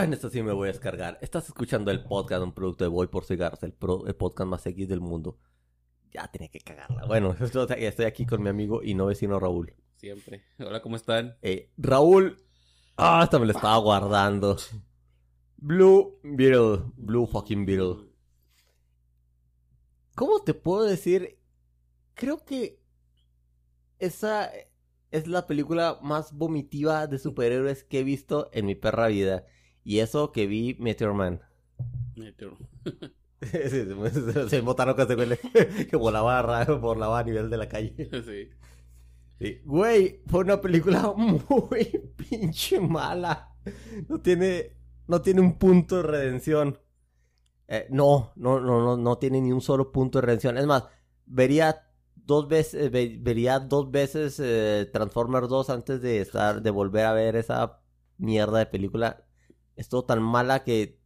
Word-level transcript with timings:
Ah, 0.00 0.04
en 0.04 0.14
esto 0.14 0.30
sí 0.30 0.42
me 0.42 0.52
voy 0.52 0.68
a 0.68 0.72
descargar. 0.72 1.18
Estás 1.20 1.46
escuchando 1.48 1.90
el 1.90 2.02
podcast, 2.02 2.42
un 2.42 2.54
producto 2.54 2.84
de 2.84 2.88
Voy 2.88 3.08
por 3.08 3.24
Cigarros, 3.26 3.62
el, 3.64 3.74
pro- 3.74 4.06
el 4.06 4.14
podcast 4.14 4.48
más 4.48 4.64
X 4.64 4.88
del 4.88 5.02
mundo. 5.02 5.36
Ya 6.10 6.26
tenía 6.28 6.48
que 6.48 6.58
cagarla. 6.60 7.04
Bueno, 7.04 7.36
esto- 7.40 7.68
estoy 7.68 8.06
aquí 8.06 8.24
con 8.24 8.42
mi 8.42 8.48
amigo 8.48 8.82
y 8.82 8.94
no 8.94 9.04
vecino 9.06 9.38
Raúl. 9.38 9.74
Siempre. 9.96 10.42
Hola, 10.58 10.80
¿cómo 10.80 10.96
están? 10.96 11.36
Eh, 11.42 11.70
Raúl. 11.76 12.42
Ah, 12.96 13.20
hasta 13.20 13.38
me 13.38 13.44
lo 13.44 13.52
estaba 13.52 13.76
guardando. 13.76 14.56
Blue 15.58 16.18
Beetle. 16.22 16.84
Blue 16.96 17.26
fucking 17.26 17.66
Beetle. 17.66 18.08
¿Cómo 20.14 20.40
te 20.42 20.54
puedo 20.54 20.84
decir? 20.84 21.38
Creo 22.14 22.42
que 22.46 22.80
esa 23.98 24.50
es 25.10 25.26
la 25.26 25.46
película 25.46 25.98
más 26.00 26.32
vomitiva 26.32 27.06
de 27.06 27.18
superhéroes 27.18 27.84
que 27.84 27.98
he 27.98 28.04
visto 28.04 28.48
en 28.54 28.64
mi 28.64 28.74
perra 28.74 29.08
vida. 29.08 29.44
Y 29.84 29.98
eso 30.00 30.32
que 30.32 30.46
vi 30.46 30.76
Meteor 30.78 31.14
Man. 31.14 31.40
Meteo. 32.16 32.56
se, 33.40 34.48
se, 34.48 34.60
botaron 34.60 34.94
que 34.96 35.06
se 35.06 35.14
huele 35.16 35.38
que 35.90 35.96
volaba, 35.96 36.42
ra- 36.42 36.64
volaba 36.74 37.20
a 37.20 37.24
nivel 37.24 37.48
de 37.50 37.56
la 37.56 37.68
calle. 37.68 37.94
sí. 38.24 38.50
Sí. 39.38 39.60
Güey, 39.64 40.22
fue 40.26 40.40
una 40.40 40.60
película 40.60 41.14
muy 41.16 42.12
pinche 42.16 42.78
mala. 42.80 43.54
No 44.08 44.20
tiene, 44.20 44.76
no 45.06 45.22
tiene 45.22 45.40
un 45.40 45.58
punto 45.58 45.96
de 45.96 46.02
redención. 46.02 46.78
Eh, 47.68 47.86
no, 47.90 48.32
no, 48.36 48.60
no, 48.60 48.80
no, 48.82 48.96
no 48.98 49.18
tiene 49.18 49.40
ni 49.40 49.52
un 49.52 49.60
solo 49.62 49.92
punto 49.92 50.18
de 50.20 50.26
redención. 50.26 50.58
Es 50.58 50.66
más, 50.66 50.84
vería 51.24 51.86
dos 52.16 52.48
veces, 52.48 52.90
ve- 52.90 53.16
vería 53.20 53.60
dos 53.60 53.90
veces 53.90 54.38
eh, 54.44 54.90
Transformers 54.92 55.48
2 55.48 55.70
antes 55.70 56.02
de 56.02 56.20
estar, 56.20 56.60
de 56.62 56.70
volver 56.70 57.06
a 57.06 57.12
ver 57.14 57.36
esa 57.36 57.80
mierda 58.18 58.58
de 58.58 58.66
película. 58.66 59.24
Es 59.80 59.88
todo 59.88 60.04
tan 60.04 60.22
mala 60.22 60.62
que, 60.62 60.98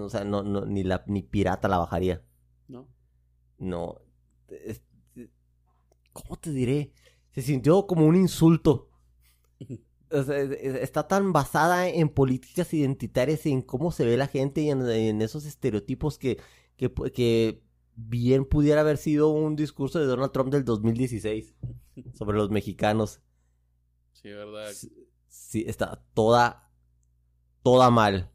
o 0.00 0.08
sea, 0.08 0.24
no, 0.24 0.42
no, 0.42 0.64
ni 0.66 0.82
la, 0.82 1.04
ni 1.06 1.22
pirata 1.22 1.68
la 1.68 1.78
bajaría. 1.78 2.24
¿No? 2.68 2.88
No. 3.58 4.00
es- 4.48 4.82
¿Cómo 6.12 6.36
te 6.36 6.50
diré? 6.50 6.92
Se 7.30 7.42
sintió 7.42 7.86
como 7.86 8.06
un 8.06 8.16
insulto. 8.16 8.90
O 10.08 10.22
sea, 10.22 10.38
es- 10.38 10.50
es- 10.52 10.76
está 10.82 11.08
tan 11.08 11.32
basada 11.32 11.88
en 11.88 12.08
políticas 12.08 12.72
identitarias 12.72 13.44
y 13.44 13.50
en 13.50 13.60
cómo 13.60 13.90
se 13.90 14.04
ve 14.04 14.16
la 14.16 14.28
gente 14.28 14.60
y 14.60 14.70
en, 14.70 14.88
en 14.88 15.20
esos 15.20 15.44
estereotipos 15.46 16.16
que, 16.16 16.38
que, 16.76 16.94
que 17.12 17.60
bien 17.96 18.44
pudiera 18.44 18.82
haber 18.82 18.98
sido 18.98 19.30
un 19.30 19.56
discurso 19.56 19.98
de 19.98 20.06
Donald 20.06 20.30
Trump 20.30 20.52
del 20.52 20.64
2016 20.64 21.56
sobre 22.14 22.36
los 22.38 22.50
mexicanos. 22.50 23.20
Sí, 24.12 24.28
¿verdad? 24.28 24.70
Sí, 25.28 25.64
está 25.66 26.00
toda, 26.14 26.65
toda 27.66 27.90
mal. 27.90 28.30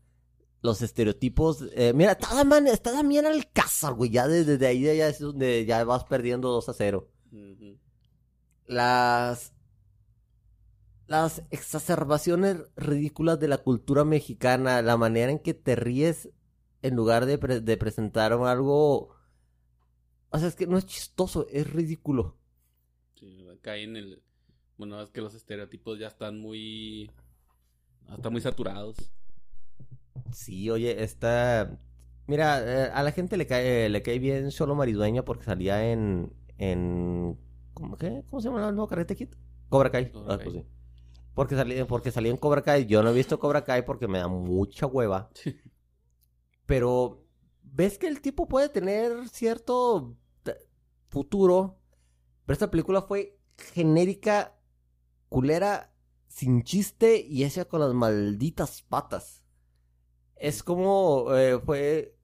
Los 0.62 0.82
estereotipos, 0.82 1.64
eh, 1.74 1.94
mira, 1.94 2.12
está 2.12 2.36
Damián, 2.36 2.68
está 2.68 2.92
Damián 2.92 3.26
Alcázar, 3.26 3.94
güey, 3.94 4.10
ya 4.12 4.28
desde 4.28 4.58
de 4.58 4.68
ahí 4.68 4.82
ya 4.84 5.08
es 5.08 5.20
donde 5.20 5.66
ya 5.66 5.86
vas 5.86 6.04
perdiendo 6.04 6.50
2 6.50 6.68
a 6.68 6.74
0. 6.74 7.10
Ujú. 7.32 7.78
Las, 8.68 9.54
las 11.08 11.44
exacerbaciones 11.50 12.58
ridículas 12.76 13.40
de 13.40 13.48
la 13.48 13.60
cultura 13.60 14.04
mexicana, 14.04 14.82
la 14.82 14.98
manera 14.98 15.32
en 15.32 15.40
que 15.40 15.54
te 15.54 15.78
ríes 15.78 16.30
en 16.82 16.98
lugar 16.98 17.26
de, 17.26 17.38
pre- 17.38 17.62
de 17.62 17.78
presentar 17.78 18.34
algo, 18.34 19.16
o 20.30 20.38
sea, 20.40 20.50
es 20.50 20.56
que 20.56 20.68
no 20.68 20.78
es 20.78 20.86
chistoso, 20.86 21.48
es 21.50 21.72
ridículo. 21.72 22.38
Sí. 23.16 23.48
Cae 23.62 23.84
en 23.84 23.96
el... 23.96 24.22
Bueno, 24.78 25.02
es 25.02 25.10
que 25.10 25.22
los 25.22 25.36
estereotipos 25.36 25.98
ya 26.00 26.08
están 26.08 26.38
muy... 26.38 27.10
Están 28.14 28.34
muy 28.34 28.42
saturados. 28.42 28.98
Sí, 30.32 30.70
oye, 30.70 31.04
está... 31.04 31.80
Mira, 32.28 32.62
eh, 32.86 32.92
a 32.94 33.04
la 33.04 33.12
gente 33.12 33.38
le 33.38 33.46
cae, 33.48 33.90
le 33.90 34.02
cae 34.02 34.20
bien 34.20 34.52
Solo 34.52 34.76
Maridueña 34.76 35.24
porque 35.26 35.44
salía 35.46 35.92
en... 35.92 36.32
en... 36.58 37.38
¿Cómo, 37.74 37.98
qué? 37.98 38.24
¿Cómo 38.30 38.42
se 38.42 38.48
llama 38.50 38.68
el 38.68 38.76
nuevo 38.76 38.88
Karate 38.88 39.16
Kid? 39.16 39.30
Cobra 39.70 39.92
Kai. 39.92 40.12
Cobra 40.12 40.36
Ah, 40.36 40.38
Kai. 40.38 40.46
pues 40.46 40.56
sí. 40.58 40.66
Porque 41.34 41.56
salía, 41.56 41.88
porque 41.88 42.12
en 42.16 42.38
Cobra 42.38 42.62
Kai. 42.62 42.86
Yo 42.86 43.04
no 43.04 43.10
he 43.10 43.14
visto 43.14 43.40
Cobra 43.40 43.64
Kai 43.64 43.86
porque 43.86 44.08
me 44.08 44.20
da 44.20 44.28
mucha 44.28 44.86
hueva. 44.86 45.30
Pero 46.66 47.26
ves 47.64 47.98
que 47.98 48.08
el 48.08 48.22
tipo 48.22 48.48
puede 48.48 48.70
tener 48.70 49.28
cierto 49.30 50.16
futuro. 51.08 51.80
Pero 52.46 52.54
esta 52.54 52.72
película 52.72 53.02
fue 53.02 53.38
genérica, 53.74 54.58
culera, 55.30 55.94
sin 56.28 56.64
chiste 56.64 57.26
y 57.28 57.44
hecha 57.44 57.66
con 57.66 57.82
las 57.82 57.94
malditas 57.94 58.82
patas. 58.84 59.41
Es 60.42 60.64
como 60.64 61.28
eh, 61.36 61.60
fue. 61.64 62.18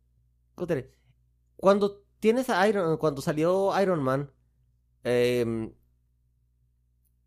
Cuando 1.56 2.04
tienes 2.20 2.50
a 2.50 2.68
Iron, 2.68 2.98
cuando 2.98 3.22
salió 3.22 3.80
Iron 3.80 4.02
Man, 4.02 4.32
em, 5.04 5.72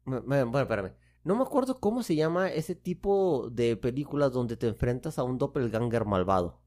bueno, 0.04 0.58
espérame. 0.60 0.94
No 1.22 1.36
me 1.36 1.42
acuerdo 1.42 1.78
cómo 1.80 2.02
se 2.02 2.16
llama 2.16 2.48
ese 2.50 2.74
tipo 2.74 3.50
de 3.52 3.76
películas 3.76 4.32
donde 4.32 4.56
te 4.56 4.66
enfrentas 4.66 5.18
a 5.18 5.22
un 5.22 5.38
doppelganger 5.38 6.04
malvado. 6.06 6.60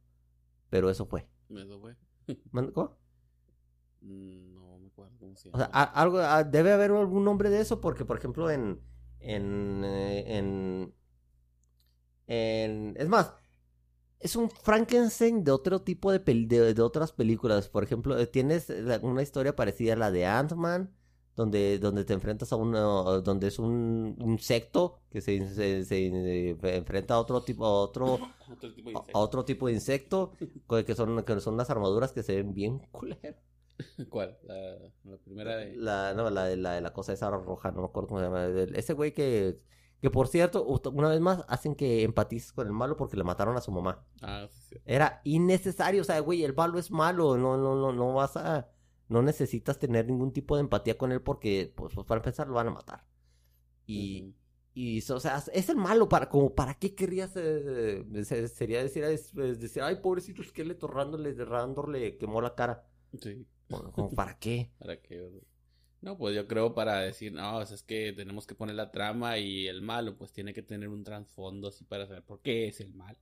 Pero 0.69 0.89
eso 0.89 1.05
fue. 1.05 1.27
Eso 1.49 1.79
fue. 1.79 1.95
¿Cómo? 2.73 2.97
Mm, 4.01 4.53
No 4.53 4.77
me 4.79 4.87
acuerdo 4.87 5.17
cómo 5.19 5.35
se 5.35 5.49
O 5.49 5.51
llama. 5.51 5.65
sea, 5.65 5.71
a- 5.73 6.01
algo, 6.01 6.19
a- 6.19 6.43
debe 6.43 6.71
haber 6.71 6.91
algún 6.91 7.25
nombre 7.25 7.49
de 7.49 7.59
eso 7.61 7.81
porque, 7.81 8.05
por 8.05 8.17
ejemplo, 8.17 8.49
en, 8.49 8.79
en, 9.19 9.83
eh, 9.83 10.37
en, 10.37 10.93
en- 12.27 12.95
es 12.97 13.07
más, 13.09 13.33
es 14.23 14.35
un 14.35 14.49
Frankenstein 14.49 15.43
de 15.43 15.51
otro 15.51 15.81
tipo 15.81 16.11
de, 16.11 16.23
pel- 16.23 16.47
de, 16.47 16.73
de 16.73 16.81
otras 16.81 17.11
películas. 17.11 17.69
Por 17.69 17.83
ejemplo, 17.83 18.17
eh, 18.17 18.27
tienes 18.27 18.69
la- 18.69 18.99
una 19.01 19.21
historia 19.21 19.55
parecida 19.55 19.93
a 19.93 19.95
la 19.97 20.11
de 20.11 20.25
Ant-Man, 20.25 20.91
donde, 21.35 21.79
donde 21.79 22.05
te 22.05 22.13
enfrentas 22.13 22.51
a 22.53 22.55
uno, 22.57 23.21
donde 23.21 23.47
es 23.47 23.59
un 23.59 24.15
insecto 24.21 24.99
que 25.09 25.21
se, 25.21 25.47
se, 25.53 25.83
se 25.85 26.49
enfrenta 26.77 27.15
a 27.15 27.19
otro 27.19 27.43
tipo, 27.43 27.65
a 27.65 27.71
otro, 27.81 28.19
Otro 28.51 28.73
tipo 28.73 28.89
de 28.89 28.95
a- 28.95 28.99
a 28.99 29.01
insecto. 29.01 29.19
otro 29.19 29.45
tipo 29.45 29.67
de 29.67 29.73
insecto, 29.73 30.31
que 30.85 30.95
son, 30.95 31.23
que 31.23 31.39
son 31.39 31.53
unas 31.55 31.69
armaduras 31.69 32.11
que 32.11 32.23
se 32.23 32.35
ven 32.35 32.53
bien 32.53 32.79
culeras. 32.91 33.35
¿Cuál? 34.09 34.37
La, 34.43 34.55
la 35.03 35.17
primera 35.17 35.57
de... 35.57 35.75
La, 35.75 36.13
no, 36.13 36.29
la 36.29 36.45
de 36.45 36.57
la, 36.57 36.73
de 36.73 36.81
la 36.81 36.93
cosa 36.93 37.13
esa 37.13 37.29
roja, 37.31 37.71
no 37.71 37.81
me 37.81 37.87
acuerdo 37.87 38.07
cómo 38.09 38.19
se 38.19 38.25
llama. 38.27 38.45
Ese 38.75 38.93
güey 38.93 39.13
que, 39.13 39.59
que 40.03 40.09
por 40.11 40.27
cierto, 40.27 40.65
una 40.65 41.07
vez 41.07 41.21
más 41.21 41.45
hacen 41.47 41.75
que 41.75 42.03
empatices 42.03 42.51
con 42.51 42.67
el 42.67 42.73
malo 42.73 42.97
porque 42.97 43.15
le 43.15 43.23
mataron 43.23 43.55
a 43.55 43.61
su 43.61 43.71
mamá. 43.71 44.05
Ah, 44.21 44.49
sí. 44.51 44.75
Era 44.83 45.21
innecesario, 45.23 46.01
o 46.01 46.03
sea, 46.03 46.19
güey, 46.19 46.43
el 46.43 46.53
malo 46.53 46.77
es 46.77 46.91
malo, 46.91 47.37
no, 47.37 47.55
no, 47.55 47.73
no, 47.77 47.93
no 47.93 48.13
vas 48.13 48.35
a, 48.35 48.69
no 49.07 49.21
necesitas 49.21 49.79
tener 49.79 50.05
ningún 50.07 50.33
tipo 50.33 50.57
de 50.57 50.59
empatía 50.61 50.97
con 50.97 51.13
él 51.13 51.21
porque, 51.21 51.71
pues, 51.73 51.93
pues, 51.95 52.05
para 52.05 52.19
empezar 52.19 52.47
lo 52.49 52.55
van 52.55 52.67
a 52.67 52.71
matar. 52.71 53.05
Y, 53.85 54.33
y 54.73 54.99
o 55.09 55.19
sea, 55.21 55.41
es 55.53 55.69
el 55.69 55.77
malo, 55.77 56.09
para, 56.09 56.27
como, 56.27 56.53
¿para 56.53 56.73
qué 56.73 56.93
querrías, 56.95 57.31
eh, 57.37 58.03
se- 58.25 58.49
sería 58.49 58.83
decir, 58.83 59.05
es- 59.05 59.33
es 59.37 59.61
decir, 59.61 59.83
ay, 59.83 59.95
pobrecito 60.01 60.41
esqueleto, 60.41 60.87
Randor 60.87 61.21
le, 61.21 61.33
Randor 61.45 61.87
le 61.87 62.17
quemó 62.17 62.41
la 62.41 62.55
cara. 62.55 62.85
Sí. 63.21 63.47
Como, 63.69 63.89
como, 63.93 64.09
¿para 64.11 64.37
qué? 64.37 64.69
¿Para 64.79 64.97
qué? 65.01 65.31
No, 66.03 66.17
pues 66.17 66.35
yo 66.35 66.47
creo 66.47 66.73
para 66.75 66.99
decir, 66.99 67.31
no, 67.31 67.57
o 67.57 67.65
sea, 67.65 67.75
es 67.75 67.83
que 67.83 68.11
tenemos 68.11 68.45
que 68.45 68.55
poner 68.55 68.75
la 68.75 68.91
trama 68.91 69.37
y 69.37 69.67
el 69.67 69.81
malo, 69.81 70.17
pues 70.17 70.33
tiene 70.33 70.53
que 70.53 70.61
tener 70.61 70.89
un 70.89 71.03
trasfondo 71.03 71.69
así 71.69 71.85
para 71.85 72.05
saber 72.05 72.23
por 72.23 72.41
qué 72.41 72.67
es 72.67 72.81
el 72.81 72.93
mal. 72.93 73.17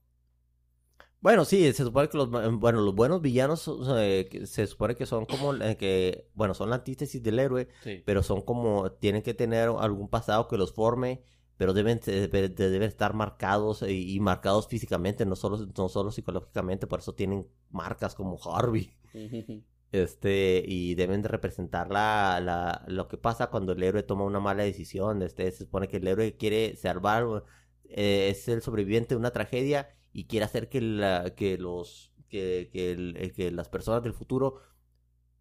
Bueno, 1.19 1.45
sí, 1.45 1.71
se 1.73 1.83
supone 1.83 2.09
que 2.09 2.17
los, 2.17 2.29
bueno, 2.31 2.81
los 2.81 2.95
buenos 2.95 3.21
villanos 3.21 3.69
eh, 3.97 4.27
se 4.45 4.65
supone 4.65 4.95
que 4.95 5.05
son 5.05 5.27
como 5.27 5.53
eh, 5.53 5.77
que, 5.77 6.27
bueno, 6.33 6.55
son 6.55 6.71
la 6.71 6.77
antítesis 6.77 7.21
del 7.21 7.37
héroe, 7.37 7.67
Sí. 7.83 8.01
pero 8.03 8.23
son 8.23 8.41
como, 8.41 8.91
tienen 8.93 9.21
que 9.21 9.35
tener 9.35 9.69
algún 9.69 10.09
pasado 10.09 10.47
que 10.47 10.57
los 10.57 10.73
forme, 10.73 11.21
pero 11.57 11.73
deben, 11.73 11.99
deben 12.03 12.81
estar 12.81 13.13
marcados 13.13 13.83
eh, 13.83 13.93
y, 13.93 14.19
marcados 14.19 14.67
físicamente, 14.67 15.23
no 15.27 15.35
solo, 15.35 15.59
no 15.77 15.89
solo 15.89 16.11
psicológicamente, 16.11 16.87
por 16.87 16.99
eso 17.01 17.13
tienen 17.13 17.47
marcas 17.69 18.15
como 18.15 18.39
Harvey. 18.43 18.91
Este, 19.91 20.63
y 20.65 20.95
deben 20.95 21.21
de 21.21 21.27
representar 21.29 21.91
la, 21.91 22.39
la, 22.41 22.83
lo 22.87 23.07
que 23.09 23.17
pasa 23.17 23.47
cuando 23.49 23.73
el 23.73 23.83
héroe 23.83 24.03
toma 24.03 24.23
una 24.25 24.39
mala 24.39 24.63
decisión. 24.63 25.21
Este, 25.21 25.51
se 25.51 25.59
supone 25.65 25.87
que 25.89 25.97
el 25.97 26.07
héroe 26.07 26.37
quiere 26.37 26.75
salvar, 26.77 27.43
eh, 27.85 28.29
es 28.29 28.47
el 28.47 28.61
sobreviviente 28.61 29.15
de 29.15 29.19
una 29.19 29.31
tragedia 29.31 29.89
y 30.13 30.25
quiere 30.27 30.45
hacer 30.45 30.69
que, 30.69 30.79
la, 30.81 31.35
que 31.35 31.57
los, 31.57 32.13
que, 32.29 32.69
que, 32.71 32.91
el- 32.91 33.17
eh, 33.17 33.33
que 33.33 33.51
las 33.51 33.69
personas 33.69 34.03
del 34.03 34.13
futuro 34.13 34.61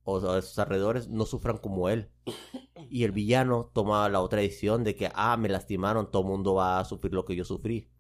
o 0.05 0.21
sea, 0.21 0.43
sus 0.43 0.59
alrededores 0.59 1.09
no 1.09 1.27
sufran 1.27 1.59
como 1.59 1.89
él. 1.89 2.11
Y 2.91 3.05
el 3.05 3.13
villano 3.13 3.71
toma 3.75 4.09
la 4.09 4.21
otra 4.21 4.41
decisión 4.41 4.85
de 4.85 4.97
que, 4.97 5.11
ah, 5.15 5.37
me 5.37 5.49
lastimaron, 5.49 6.11
todo 6.11 6.23
el 6.23 6.29
mundo 6.29 6.55
va 6.55 6.81
a 6.81 6.85
sufrir 6.85 7.15
lo 7.15 7.25
que 7.25 7.37
yo 7.37 7.45
sufrí. 7.45 7.91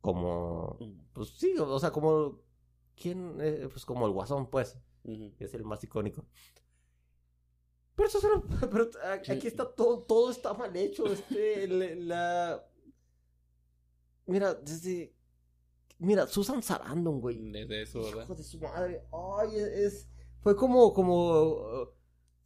Como, 0.00 0.78
pues 1.12 1.30
sí, 1.30 1.54
o 1.58 1.78
sea, 1.78 1.90
como, 1.90 2.40
¿quién? 2.96 3.36
Eh, 3.40 3.68
pues 3.70 3.84
como 3.84 4.06
el 4.06 4.12
guasón, 4.12 4.48
pues 4.50 4.78
Es 5.38 5.54
el 5.54 5.64
más 5.64 5.82
icónico. 5.84 6.24
Pero 7.94 8.08
eso 8.08 8.18
es 8.18 8.24
una- 8.24 8.70
pero 8.70 8.88
aquí 9.28 9.46
está 9.46 9.70
todo, 9.74 10.00
todo 10.02 10.30
está 10.30 10.54
mal 10.54 10.74
hecho, 10.76 11.06
este, 11.06 11.66
la, 11.96 12.64
Mira, 14.26 14.54
desde. 14.54 15.12
Mira, 15.98 16.26
Susan 16.26 16.62
Sarandon, 16.62 17.20
güey. 17.20 17.50
Desde 17.50 17.82
eso, 17.82 18.00
¿verdad? 18.02 18.24
Hijo 18.24 18.34
de 18.34 18.44
su 18.44 18.58
madre. 18.60 19.04
Ay, 19.12 19.56
es. 19.56 20.08
Fue 20.40 20.54
como. 20.56 20.92
como 20.94 21.92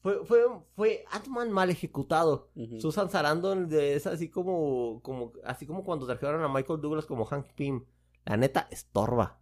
fue, 0.01 0.25
fue, 0.27 0.41
fue 0.75 1.05
Ant-Man 1.13 1.51
mal 1.53 1.71
ejecutado. 1.71 2.51
Susan 2.81 3.11
Sarandon 3.11 3.69
de- 3.69 3.95
es 3.95 4.07
así 4.07 4.29
como, 4.31 5.01
como. 5.03 5.33
Así 5.45 5.67
como 5.67 5.85
cuando 5.85 6.07
trajeron 6.07 6.43
a 6.43 6.49
Michael 6.49 6.81
Douglas 6.81 7.07
como 7.07 7.25
Hank 7.27 7.53
Pym. 7.55 7.85
La 8.25 8.37
neta, 8.39 8.67
estorba. 8.71 9.41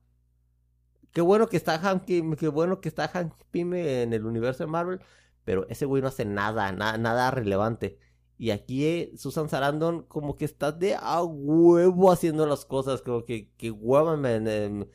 Qué 1.12 1.20
bueno 1.20 1.48
que 1.48 1.56
está 1.58 1.78
Hank 1.78 2.04
Pym, 2.04 2.36
qué 2.36 2.48
bueno 2.48 2.80
que 2.80 2.88
está 2.88 3.08
Hank 3.08 3.34
Pym 3.50 3.74
en 3.74 4.12
el 4.14 4.24
universo 4.26 4.64
de 4.64 4.68
Marvel. 4.70 5.00
Pero 5.44 5.66
ese 5.68 5.84
güey 5.86 6.00
no 6.02 6.08
hace 6.08 6.24
nada, 6.24 6.72
na- 6.72 6.96
nada 6.98 7.30
relevante. 7.30 7.98
Y 8.38 8.50
aquí 8.50 8.84
eh, 8.86 9.12
Susan 9.16 9.48
Sarandon 9.48 10.02
como 10.04 10.36
que 10.36 10.44
está 10.44 10.72
de 10.72 10.94
a 10.98 11.22
huevo 11.22 12.10
haciendo 12.12 12.46
las 12.46 12.64
cosas. 12.64 13.02
Como 13.02 13.24
que, 13.24 13.50
que 13.56 13.70
hueva, 13.70 14.14
em, 14.30 14.86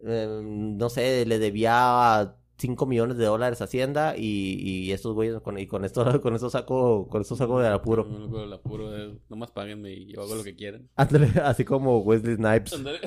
em, 0.00 0.76
no 0.76 0.88
sé, 0.88 1.26
le 1.26 1.38
debía 1.38 2.36
5 2.58 2.86
millones 2.86 3.16
de 3.18 3.24
dólares 3.26 3.60
Hacienda 3.60 4.16
y, 4.16 4.58
y 4.60 4.92
estos 4.92 5.14
güeyes 5.14 5.40
con, 5.40 5.58
y 5.58 5.66
con 5.66 5.84
esto 5.84 6.04
con 6.22 6.34
esto 6.34 6.48
saco 6.50 7.08
con 7.08 7.22
esto 7.22 7.36
saco 7.36 7.60
del 7.60 7.72
apuro. 7.72 8.04
No, 8.04 8.26
no, 8.28 8.44
el 8.44 8.52
apuro 8.52 8.96
es, 8.96 9.12
nomás 9.28 9.50
páguenme 9.50 9.92
y 9.92 10.12
yo 10.12 10.22
hago 10.22 10.34
lo 10.34 10.44
que 10.44 10.54
quieran. 10.56 10.88
Ándale, 10.96 11.26
así 11.44 11.64
como 11.64 11.98
Wesley 11.98 12.36
Snipes. 12.36 12.72
Ándale. 12.72 13.00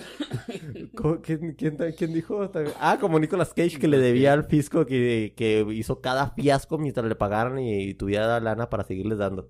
¿Cómo- 0.96 1.22
¿Quién, 1.22 1.56
quién, 1.56 1.78
quién 1.98 2.13
dijo? 2.13 2.50
Ah, 2.80 2.98
como 3.00 3.19
Nicolas 3.19 3.54
Cage 3.54 3.80
que 3.80 3.88
le 3.88 3.98
debía 4.00 4.34
al 4.34 4.46
fisco 4.46 4.86
que, 4.86 5.34
que 5.36 5.66
hizo 5.74 6.01
cada 6.01 6.31
fiasco 6.31 6.78
mientras 6.78 7.06
le 7.07 7.16
pagaran 7.16 7.60
y 7.60 7.94
tuviera 7.96 8.40
lana 8.40 8.69
para 8.69 8.84
seguirles 8.84 9.18
dando. 9.18 9.50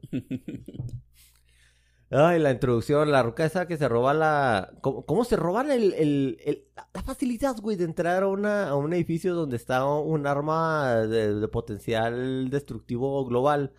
Ay, 2.12 2.40
la 2.40 2.50
introducción, 2.52 3.12
la 3.12 3.22
ruca 3.22 3.46
esa 3.46 3.68
que 3.68 3.78
se 3.78 3.88
roba 3.88 4.16
la... 4.16 4.72
¿Cómo, 4.82 5.06
cómo 5.06 5.24
se 5.24 5.36
roban 5.36 5.70
el, 5.70 5.94
el, 5.94 6.38
el- 6.44 6.68
la 6.94 7.04
facilidad, 7.04 7.56
güey, 7.62 7.78
de 7.78 7.84
entrar 7.86 8.24
a, 8.24 8.28
una, 8.28 8.70
a 8.70 8.76
un 8.76 8.94
edificio 8.94 9.36
donde 9.36 9.58
está 9.58 9.86
un 9.86 10.26
arma 10.26 10.96
de, 11.08 11.36
de 11.36 11.48
potencial 11.48 12.50
destructivo 12.50 13.24
global? 13.26 13.74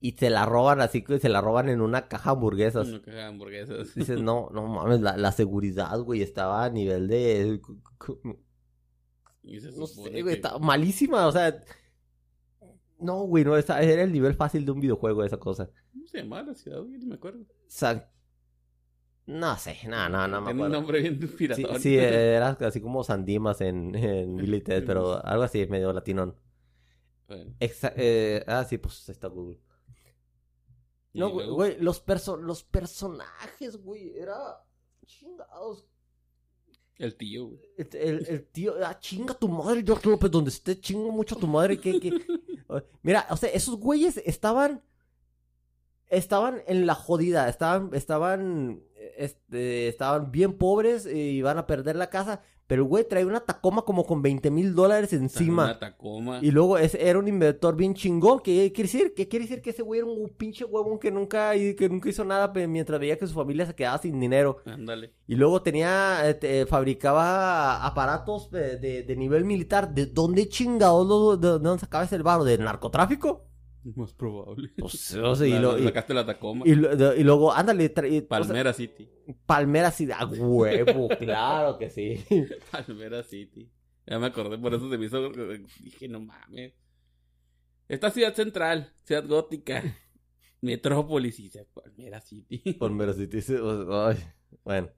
Y 0.00 0.12
se 0.18 0.28
la 0.28 0.44
roban 0.44 0.80
así 0.80 1.02
que 1.04 1.20
se 1.20 1.28
la 1.28 1.40
roban 1.40 1.68
en 1.68 1.80
una 1.80 2.08
caja 2.08 2.30
de 2.30 2.36
hamburguesas. 2.36 2.88
Una 2.88 3.00
caja 3.00 3.16
de 3.18 3.24
hamburguesas. 3.24 3.94
Dices, 3.94 4.20
no, 4.22 4.50
no 4.52 4.66
mames, 4.66 5.00
la, 5.00 5.16
la 5.16 5.30
seguridad, 5.30 5.96
güey, 6.00 6.20
estaba 6.20 6.64
a 6.64 6.70
nivel 6.70 7.06
de... 7.06 7.60
No 9.76 9.86
sé, 9.86 10.00
güey, 10.10 10.24
que- 10.24 10.32
estaba 10.32 10.58
malísima, 10.58 11.26
o 11.28 11.32
sea... 11.32 11.60
No, 12.98 13.22
güey, 13.24 13.44
no, 13.44 13.56
esa- 13.56 13.82
era 13.82 14.02
el 14.02 14.12
nivel 14.12 14.34
fácil 14.34 14.64
de 14.64 14.72
un 14.72 14.80
videojuego 14.80 15.24
esa 15.24 15.38
cosa. 15.38 15.70
¿Cómo 15.92 16.06
se 16.06 16.18
llamaba 16.18 16.42
la 16.44 16.54
ciudad? 16.54 16.80
güey? 16.82 16.98
Ni 16.98 17.06
me 17.06 17.14
acuerdo. 17.16 17.44
San... 17.66 18.06
No 19.26 19.56
sé, 19.56 19.78
no, 19.88 20.06
no, 20.10 20.28
no 20.28 20.40
me 20.42 20.46
Tiene 20.48 20.60
un 20.60 20.66
acuerdo. 20.66 20.68
nombre 20.68 21.00
bien 21.00 21.18
Sí, 21.20 21.26
piratón. 21.28 21.80
sí, 21.80 21.96
era 21.98 22.50
así 22.50 22.80
como 22.80 23.02
Sandimas 23.04 23.60
en, 23.62 23.94
en 23.94 24.36
Billy 24.36 24.60
Ted, 24.60 24.84
pero 24.86 25.24
algo 25.24 25.42
así, 25.44 25.66
medio 25.66 25.92
latinón. 25.94 26.36
Bueno, 27.26 27.54
Exa- 27.58 27.94
eh, 27.96 28.44
ah, 28.46 28.64
sí, 28.68 28.76
pues 28.76 29.08
está 29.08 29.28
Google. 29.28 29.58
No, 31.14 31.30
güey, 31.30 31.48
güey, 31.48 31.76
los, 31.80 32.00
perso 32.00 32.36
los 32.36 32.64
personajes, 32.64 33.76
güey, 33.78 34.18
era... 34.18 34.34
Chingados. 35.06 35.86
El 36.96 37.16
tío, 37.16 37.46
güey. 37.46 37.60
El, 37.78 37.88
el- 37.96 38.26
el 38.28 38.46
tío, 38.48 38.74
ah, 38.84 38.98
chinga 38.98 39.32
tu 39.34 39.48
madre, 39.48 39.82
George 39.86 40.08
López, 40.08 40.30
donde 40.30 40.50
esté, 40.50 40.78
chingo 40.78 41.10
mucho 41.12 41.36
a 41.36 41.38
tu 41.40 41.46
madre. 41.46 41.78
Que, 41.80 41.98
que... 41.98 42.10
Mira, 43.02 43.26
o 43.30 43.36
sea, 43.36 43.50
esos 43.50 43.76
güeyes 43.78 44.18
estaban. 44.24 44.82
Estaban 46.08 46.62
en 46.66 46.86
la 46.86 46.94
jodida, 46.94 47.48
estaban, 47.48 47.90
estaban, 47.92 48.82
este, 49.16 49.88
estaban 49.88 50.30
bien 50.30 50.58
pobres 50.58 51.06
y 51.06 51.30
iban 51.30 51.58
a 51.58 51.66
perder 51.66 51.96
la 51.96 52.10
casa. 52.10 52.40
Pero 52.66 52.82
el 52.82 52.88
güey 52.88 53.06
traía 53.06 53.26
una 53.26 53.40
Tacoma 53.40 53.82
como 53.82 54.06
con 54.06 54.22
20 54.22 54.50
mil 54.50 54.74
dólares 54.74 55.12
encima. 55.12 55.64
Una 55.64 55.78
Tacoma. 55.78 56.38
Y 56.42 56.50
luego 56.50 56.78
ese 56.78 57.06
era 57.08 57.18
un 57.18 57.28
inventor 57.28 57.76
bien 57.76 57.92
chingón. 57.92 58.40
¿Qué 58.40 58.72
quiere 58.74 58.90
decir? 58.90 59.12
¿Qué 59.14 59.28
quiere 59.28 59.44
decir? 59.44 59.60
Que 59.60 59.70
ese 59.70 59.82
güey 59.82 60.00
era 60.00 60.08
un 60.08 60.28
pinche 60.30 60.64
huevón 60.64 60.98
que 60.98 61.10
nunca, 61.10 61.54
y 61.56 61.74
que 61.76 61.88
nunca 61.90 62.08
hizo 62.08 62.24
nada 62.24 62.52
mientras 62.66 62.98
veía 62.98 63.18
que 63.18 63.26
su 63.26 63.34
familia 63.34 63.66
se 63.66 63.74
quedaba 63.74 63.98
sin 63.98 64.18
dinero. 64.18 64.58
Ándale. 64.64 65.12
Y 65.26 65.34
luego 65.34 65.60
tenía, 65.62 66.28
eh, 66.28 66.34
te- 66.34 66.64
fabricaba 66.66 67.84
aparatos 67.86 68.50
de, 68.50 68.76
de- 68.78 69.02
de 69.02 69.16
nivel 69.16 69.44
militar. 69.44 69.92
¿De 69.94 70.06
dónde 70.06 70.48
chingados 70.48 71.38
de, 71.40 71.46
de 71.48 71.58
dónde 71.58 71.80
sacaba 71.80 72.04
ese 72.04 72.18
varo? 72.18 72.44
¿Del 72.44 72.64
narcotráfico? 72.64 73.44
Más 73.96 74.12
probable. 74.14 74.70
Pues, 74.78 75.14
o 75.14 75.36
sea, 75.36 75.46
y, 75.46 75.58
lo- 75.58 75.78
sacaste 75.78 76.14
la 76.14 76.24
Tacoma. 76.26 76.64
y 76.66 76.74
lo- 76.74 76.96
de- 76.96 77.20
y 77.20 77.24
luego, 77.24 77.52
ándale, 77.52 77.84
y- 77.84 77.88
o 77.88 77.94
sea, 78.20 78.28
Palmera 78.28 78.72
City. 78.72 79.08
Palmera 79.46 79.90
sí, 79.90 80.08
a 80.10 80.24
huevo, 80.26 81.08
claro 81.18 81.78
que 81.78 81.90
sí. 81.90 82.24
Palmera 82.72 83.22
City. 83.22 83.70
Ya 84.06 84.18
me 84.18 84.26
acordé, 84.26 84.58
por 84.58 84.74
eso 84.74 84.90
se 84.90 84.98
me 84.98 85.06
hizo. 85.06 85.30
Dije, 85.80 86.08
no 86.08 86.20
mames. 86.20 86.74
Esta 87.88 88.10
ciudad 88.10 88.34
central, 88.34 88.92
ciudad 89.04 89.26
gótica, 89.26 89.82
metrópolis 90.60 91.38
y 91.40 91.50
Palmera 91.74 92.20
City. 92.20 92.72
Palmera 92.74 93.12
o- 93.62 94.06
ay, 94.06 94.16
bueno. 94.64 94.88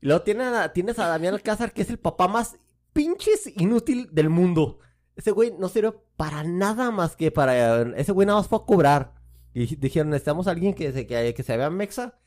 Y 0.00 0.06
luego 0.06 0.22
tiene 0.22 0.44
a- 0.44 0.72
tienes 0.72 0.98
a 0.98 1.08
Damián 1.08 1.34
Alcázar, 1.34 1.72
que 1.72 1.82
es 1.82 1.90
el 1.90 1.98
papá 1.98 2.28
más 2.28 2.58
pinches 2.92 3.52
inútil 3.60 4.08
del 4.12 4.28
mundo. 4.28 4.80
Ese 5.18 5.32
güey 5.32 5.52
no 5.58 5.68
sirve 5.68 5.92
para 6.16 6.44
nada 6.44 6.90
más 6.92 7.16
que 7.16 7.30
para... 7.32 7.82
Ese 7.98 8.12
güey 8.12 8.24
nada 8.26 8.38
más 8.38 8.48
fue 8.48 8.58
a 8.58 8.64
cobrar. 8.64 9.14
Y 9.52 9.66
dij- 9.66 9.78
dijeron, 9.78 10.10
necesitamos 10.10 10.46
a 10.46 10.52
alguien 10.52 10.72
que 10.74 10.92
se, 10.92 11.06
que, 11.08 11.34
que 11.34 11.42
se 11.42 11.56
vea 11.56 11.68
mexa, 11.70 12.18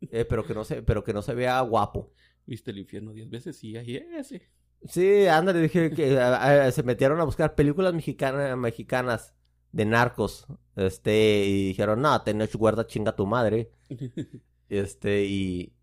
eh, 0.00 0.24
pero, 0.24 0.44
que 0.46 0.54
no 0.54 0.64
se, 0.64 0.82
pero 0.82 1.04
que 1.04 1.12
no 1.12 1.20
se 1.20 1.34
vea 1.34 1.60
guapo. 1.60 2.10
¿Viste 2.46 2.70
el 2.70 2.78
infierno 2.78 3.12
diez 3.12 3.28
veces? 3.28 3.56
Sí, 3.58 3.76
ahí 3.76 3.96
ese. 4.18 4.42
Sí, 4.88 5.26
ándale, 5.26 5.60
dije 5.60 5.90
que 5.92 6.18
a- 6.18 6.64
a- 6.66 6.72
se 6.72 6.82
metieron 6.82 7.20
a 7.20 7.24
buscar 7.24 7.54
películas 7.54 7.92
mexicanas, 7.92 8.56
mexicanas 8.56 9.34
de 9.72 9.84
narcos. 9.84 10.46
Este, 10.76 11.44
y 11.46 11.68
dijeron, 11.68 12.00
no, 12.00 12.22
tenés 12.22 12.56
guarda 12.56 12.86
chinga 12.86 13.14
tu 13.14 13.26
madre. 13.26 13.70
Este, 14.70 15.24
y, 15.24 15.74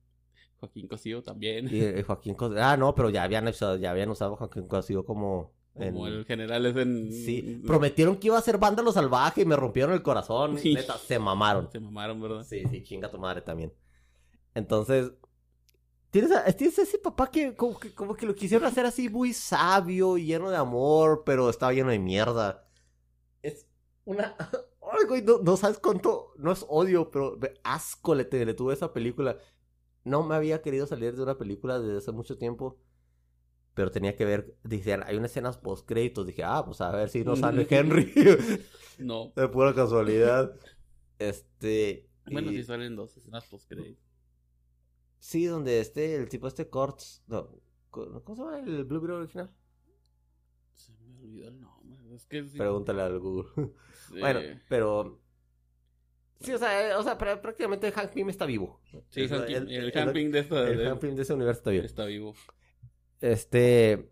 Joaquín 0.60 0.88
Cosío 0.88 1.21
también. 1.21 1.68
y, 1.69 1.81
eh, 1.81 2.03
Joaquín 2.03 2.36
Cos- 2.36 2.57
Ah, 2.57 2.77
no, 2.77 2.95
pero 2.95 3.10
ya 3.10 3.24
habían 3.24 3.48
usado, 3.48 3.75
ya 3.75 3.92
habían 3.92 4.10
usado 4.10 4.36
Joaquín 4.38 4.68
Cosío 4.68 5.06
como... 5.06 5.51
en- 5.79 5.94
Como 5.94 6.07
el 6.07 6.25
general 6.25 6.65
es 6.65 6.75
en. 6.75 7.12
Sí, 7.12 7.62
prometieron 7.65 8.18
que 8.18 8.27
iba 8.27 8.38
a 8.38 8.41
ser 8.41 8.57
vándalo 8.57 8.91
salvaje 8.91 9.41
y 9.41 9.45
me 9.45 9.56
rompieron 9.56 9.94
el 9.94 10.01
corazón. 10.01 10.57
Sí. 10.57 10.74
Neta, 10.74 10.97
se 10.97 11.19
mamaron. 11.19 11.69
Se 11.72 11.79
mamaron, 11.79 12.22
¿verdad? 12.22 12.43
Sí, 12.43 12.63
sí, 12.69 12.84
chinga 12.84 13.10
tu 13.10 13.17
madre 13.17 13.41
también. 13.41 13.74
Entonces, 14.55 15.12
tienes, 16.10 16.31
a- 16.31 16.46
tienes 16.53 16.77
ese 16.79 16.98
papá 16.98 17.29
que 17.29 17.55
como, 17.55 17.79
que 17.79 17.93
como 17.93 18.15
que 18.15 18.25
lo 18.25 18.36
quisieron 18.36 18.67
hacer 18.67 18.86
así 18.86 19.10
muy 19.10 19.34
sabio 19.34 20.17
y 20.17 20.25
lleno 20.25 20.50
de 20.50 20.57
amor, 20.57 21.24
pero 21.25 21.50
estaba 21.50 21.74
lleno 21.74 21.89
de 21.89 22.00
mierda. 22.00 22.67
Es 23.41 23.67
una... 24.05 24.36
Ay, 24.89 25.05
güey, 25.07 25.22
no, 25.22 25.39
no 25.39 25.57
sabes 25.57 25.79
cuánto... 25.79 26.34
No 26.38 26.51
es 26.53 26.65
odio, 26.69 27.12
pero 27.12 27.38
asco 27.63 28.15
le, 28.15 28.24
le 28.31 28.53
tuve 28.53 28.74
esa 28.74 28.93
película. 28.93 29.38
No 30.05 30.24
me 30.24 30.34
había 30.36 30.62
querido 30.62 30.88
salir 30.88 31.13
de 31.15 31.24
una 31.24 31.38
película 31.38 31.77
desde 31.79 31.98
hace 31.98 32.12
mucho 32.13 32.38
tiempo. 32.38 32.77
Pero 33.77 33.91
tenía 33.91 34.15
que 34.15 34.25
ver, 34.25 34.55
decían, 34.63 35.03
hay 35.05 35.17
unas 35.17 35.29
escenas 35.29 35.60
post 35.60 35.88
créditos. 35.88 36.25
Dije, 36.25 36.43
ah, 36.43 36.63
pues 36.65 36.81
a 36.81 36.89
ver 36.91 37.10
si 37.10 37.24
no 37.24 37.36
sale 37.36 37.67
Henry. 37.69 38.12
No. 38.98 39.31
de 39.36 39.48
pura 39.48 39.75
casualidad. 39.75 40.51
Este. 41.19 42.10
Bueno, 42.25 42.51
y- 42.51 42.55
sí 42.57 42.63
salen 42.63 42.96
dos 42.96 43.15
escenas 43.15 43.46
post 43.46 43.72
Sí, 45.19 45.46
donde 45.46 45.79
este, 45.79 46.15
el 46.15 46.27
tipo 46.27 46.48
este 46.48 46.67
Corts. 46.69 47.24
No, 47.27 47.51
¿Cómo 47.91 48.36
se 48.36 48.41
llama 48.41 48.60
el 48.60 48.84
Blue 48.86 49.00
Beetle 49.00 49.17
original? 49.17 49.53
Se 50.74 50.91
me 50.93 51.19
olvidó 51.24 51.48
el 51.50 51.62
nombre. 51.62 52.15
Es 52.15 52.25
que. 52.25 52.41
Pregúntale 52.43 53.03
al 53.03 53.19
Google. 53.19 53.50
Sí. 54.10 54.15
Bueno, 54.19 54.39
pero. 54.69 55.22
Sí, 56.39 56.51
o 56.53 56.57
sea, 56.57 56.89
eh, 56.89 56.96
o 56.96 57.03
sea, 57.03 57.15
prá- 57.19 57.39
prácticamente 57.41 57.91
Hank 57.91 58.12
Pym 58.12 58.29
está 58.29 58.48
vivo. 58.48 58.79
Sí, 59.10 59.22
el, 59.22 59.31
el 59.34 59.55
el- 59.72 60.31
de 60.31 60.39
esta. 60.39 60.67
el 60.67 60.77
de- 60.79 60.86
Hank 60.89 61.00
Pym 61.00 61.15
de 61.15 61.22
ese 61.22 61.34
universo 61.36 61.60
está 61.60 61.69
vivo. 61.72 61.84
está 61.86 62.05
vivo. 62.05 62.34
Este. 63.21 64.12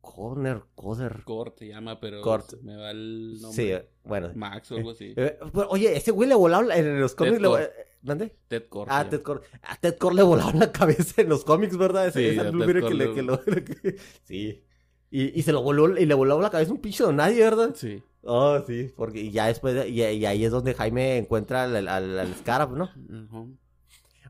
Corner, 0.00 0.62
Coder. 0.74 1.22
Cort 1.24 1.58
se 1.58 1.68
llama, 1.68 2.00
pero 2.00 2.20
Cort. 2.22 2.54
me 2.62 2.74
va 2.76 2.90
el 2.90 3.38
nombre. 3.40 3.52
Sí, 3.62 3.70
eh, 3.70 3.88
bueno. 4.02 4.32
Max 4.34 4.72
o 4.72 4.76
algo 4.76 4.90
así. 4.90 5.12
Eh, 5.16 5.38
bueno, 5.52 5.70
oye, 5.70 5.94
ese 5.96 6.10
güey 6.10 6.28
le 6.28 6.34
volaron 6.34 6.68
la- 6.68 6.76
en 6.78 7.00
los 7.00 7.14
cómics. 7.14 7.36
Ted 7.38 7.42
le- 7.42 7.62
eh, 7.64 7.70
¿Dónde? 8.02 8.34
Ted 8.48 8.66
Cort. 8.68 8.90
Ah, 8.90 9.06
Ted. 9.08 9.20
Cord. 9.22 9.42
A 9.62 9.76
Ted 9.76 9.96
Cord 9.98 10.14
le 10.14 10.22
volaron 10.22 10.58
la 10.58 10.72
cabeza 10.72 11.20
en 11.20 11.28
los 11.28 11.44
cómics, 11.44 11.76
¿verdad? 11.76 12.08
Ese, 12.08 12.20
Sí, 12.20 12.26
ese 12.38 12.40
a 12.46 12.50
Blue 12.50 12.64
Ted 12.64 12.72
Beetle 12.72 12.88
que 12.88 12.94
le, 12.94 13.14
que 13.14 13.22
lo- 13.22 13.40
Sí. 14.24 14.64
Y, 15.10 15.38
y 15.38 15.42
se 15.42 15.52
lo 15.52 15.62
voló, 15.62 15.96
y 15.98 16.06
le 16.06 16.14
voló 16.14 16.40
la 16.40 16.50
cabeza 16.50 16.72
un 16.72 16.80
pinche 16.80 17.04
de 17.04 17.12
nadie, 17.12 17.40
¿verdad? 17.44 17.74
Sí. 17.74 18.02
Oh, 18.22 18.60
sí, 18.66 18.92
porque 18.96 19.30
ya 19.30 19.46
después, 19.48 19.74
de- 19.74 19.88
y, 19.88 20.02
y 20.02 20.24
ahí 20.26 20.44
es 20.44 20.50
donde 20.50 20.74
Jaime 20.74 21.18
encuentra 21.18 21.64
al, 21.64 21.76
al, 21.88 22.18
al 22.18 22.34
Scarab, 22.36 22.72
¿no? 22.76 22.90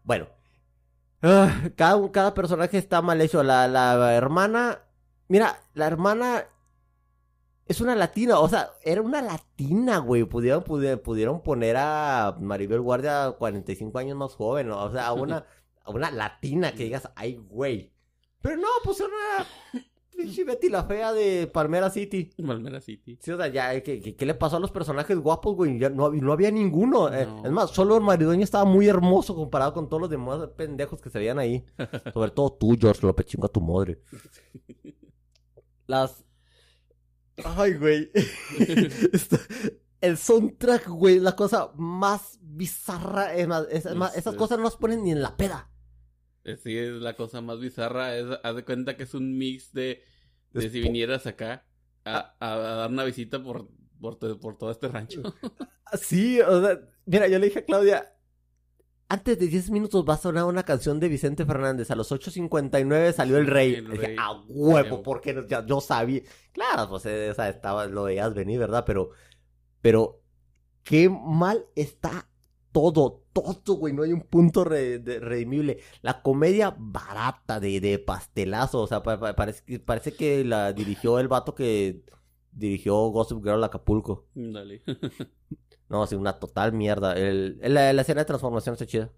Bueno. 0.05 0.27
Ah, 1.23 1.71
cada, 1.77 2.11
cada 2.13 2.35
personaje 2.35 2.79
está 2.79 3.03
mal 3.03 3.21
hecho. 3.21 3.43
La, 3.43 3.69
la 3.69 4.15
hermana. 4.15 4.81
Mira, 5.29 5.61
la 5.75 5.87
hermana. 5.87 6.47
Es 7.67 7.81
una 7.81 7.95
latina. 7.95 8.39
O 8.41 8.49
sea, 8.49 8.71
era 8.83 9.03
una 9.03 9.23
latina, 9.23 9.99
güey. 9.99 10.25
Pudieron, 10.25 10.63
pudieron, 10.65 11.01
pudieron 11.01 11.43
poner 11.43 11.77
a 11.79 12.37
Maribel 12.41 12.81
Guardia 12.81 13.33
45 13.39 13.99
años 13.99 14.17
más 14.17 14.35
joven. 14.35 14.69
¿no? 14.69 14.83
O 14.83 14.93
sea, 14.93 15.07
a 15.07 15.13
una. 15.13 15.47
una 15.87 16.11
latina 16.11 16.73
que 16.73 16.85
digas, 16.85 17.11
ay, 17.15 17.37
güey. 17.37 17.93
Pero 18.41 18.57
no, 18.57 18.69
pues 18.83 19.01
una 19.01 19.47
pinche 20.17 20.45
Betty 20.45 20.69
la 20.69 20.85
fea 20.85 21.13
de 21.13 21.47
Palmera 21.47 21.89
City. 21.91 22.31
Palmera 22.47 22.81
City. 22.81 23.19
Sí, 23.21 23.31
o 23.31 23.37
sea, 23.37 23.49
ya, 23.49 23.81
¿qué, 23.83 24.01
qué, 24.01 24.15
qué 24.17 24.27
le 24.27 24.35
pasó 24.35 24.57
a 24.57 24.61
los 24.61 24.71
personajes 24.71 25.17
guapos, 25.19 25.57
güey? 25.57 25.79
Ya 25.79 25.89
no, 25.91 26.11
no 26.11 26.33
había 26.33 26.51
ninguno. 26.51 27.13
Eh, 27.13 27.27
No. 27.27 27.45
es 27.45 27.51
más, 27.51 27.71
solo 27.71 27.97
el 27.97 28.03
maridueño 28.03 28.45
estaba 28.45 28.65
muy 28.65 28.87
hermoso 28.89 29.35
comparado 29.35 29.73
con 29.73 29.89
todos 29.89 30.01
los 30.03 30.11
demás 30.11 30.41
pendejos 30.57 31.01
que 31.01 31.11
se 31.11 31.19
veían 31.19 31.39
ahí. 31.39 31.65
Sobre 32.15 32.31
todo 32.33 32.53
tú, 32.53 32.77
George 32.79 33.07
López, 33.07 33.27
chingo 33.27 33.47
a 33.47 33.53
tu 33.53 33.61
madre. 33.61 34.01
Las... 35.87 36.25
Ay, 37.45 37.75
güey. 37.75 38.11
El 40.01 40.17
soundtrack, 40.17 40.89
güey, 40.89 41.19
la 41.21 41.37
cosa 41.37 41.73
más 41.77 42.39
bizarra. 42.43 43.35
Es 43.35 43.47
más, 43.47 43.67
es- 43.71 43.87
es 43.87 43.95
más, 43.95 44.17
esas 44.17 44.33
Es- 44.35 44.39
cosas 44.39 44.59
no 44.59 44.65
las 44.65 44.77
ponen 44.77 45.03
ni 45.05 45.13
en 45.13 45.21
la 45.23 45.37
peda. 45.37 45.70
Eh, 46.45 46.57
Sí, 46.57 46.77
es 46.77 46.91
la 46.93 47.15
cosa 47.15 47.41
más 47.41 47.61
bizarra. 47.61 48.17
Es, 48.17 48.27
haz 48.43 48.57
de 48.57 48.65
cuenta 48.65 48.97
que 48.97 49.03
es 49.05 49.15
un 49.15 49.37
mix 49.37 49.73
de, 49.73 50.03
de 50.53 50.67
Es 50.67 50.73
si 50.73 50.81
vinieras 50.81 51.27
acá 51.27 51.67
a, 52.05 52.35
a- 52.41 52.55
a 52.55 52.59
dar 52.77 52.91
una 52.91 53.05
visita 53.05 53.43
por, 53.43 53.69
por, 54.01 54.19
por 54.41 54.59
todo 54.59 54.71
este 54.71 54.89
rancho. 54.89 55.23
Sí, 56.01 56.41
o 56.41 56.65
sea, 56.65 56.81
mira, 57.05 57.27
yo 57.27 57.39
le 57.41 57.47
dije 57.47 57.59
a 57.61 57.65
Claudia, 57.65 58.15
antes 59.09 59.37
de 59.41 59.49
10 59.49 59.71
minutos 59.71 60.05
va 60.09 60.15
a 60.15 60.19
sonar 60.19 60.45
una 60.45 60.63
canción 60.63 61.01
de 61.01 61.09
Vicente 61.09 61.45
Fernández. 61.45 61.91
A 61.91 61.97
los 61.97 62.13
8.59 62.13 63.13
salió 63.13 63.39
el 63.39 63.49
rey. 63.49 63.75
El 63.75 63.85
Le 63.89 63.91
dije, 63.95 64.07
rey. 64.07 64.17
a 64.19 64.33
huevo, 64.49 65.03
porque 65.03 65.35
no- 65.35 65.47
ya, 65.49 65.67
yo 65.67 65.81
sabía. 65.81 66.23
Claro, 66.53 66.89
pues 66.89 67.07
eh, 67.07 67.31
o 67.31 67.35
sea, 67.35 67.49
estaba, 67.49 67.87
lo 67.87 68.05
veías 68.05 68.33
venir, 68.35 68.61
¿verdad? 68.61 68.85
Pero, 68.87 69.11
pero, 69.81 70.23
qué 70.85 71.09
mal 71.11 71.67
está 71.75 72.30
todo, 72.73 73.23
todo, 73.33 73.75
güey. 73.75 73.93
No 73.95 74.03
hay 74.03 74.13
un 74.13 74.23
punto 74.23 74.65
re- 74.65 74.99
de- 74.99 75.21
redimible. 75.21 75.79
La 76.03 76.23
comedia 76.23 76.75
barata 76.79 77.61
de, 77.61 77.81
de 77.81 77.99
pastelazo. 77.99 78.81
O 78.83 78.87
sea, 78.87 79.03
pa- 79.03 79.19
pa- 79.19 79.35
parece, 79.37 79.63
que- 79.65 79.79
parece 79.81 80.13
que 80.13 80.45
la 80.45 80.73
dirigió 80.73 81.19
el 81.19 81.29
vato 81.29 81.55
que 81.55 82.03
dirigió 82.53 82.95
Gossip 83.09 83.43
Girl 83.43 83.63
Acapulco. 83.65 84.27
Dale. 84.35 84.83
No, 85.89 86.07
sí, 86.07 86.15
una 86.15 86.35
total 86.39 86.73
mierda. 86.73 87.15
El, 87.15 87.59
el- 87.63 87.75
la, 87.75 87.93
la 87.93 88.03
escena 88.03 88.21
de 88.21 88.25
transformación 88.27 88.75
está 88.75 88.87
chida. 88.87 89.11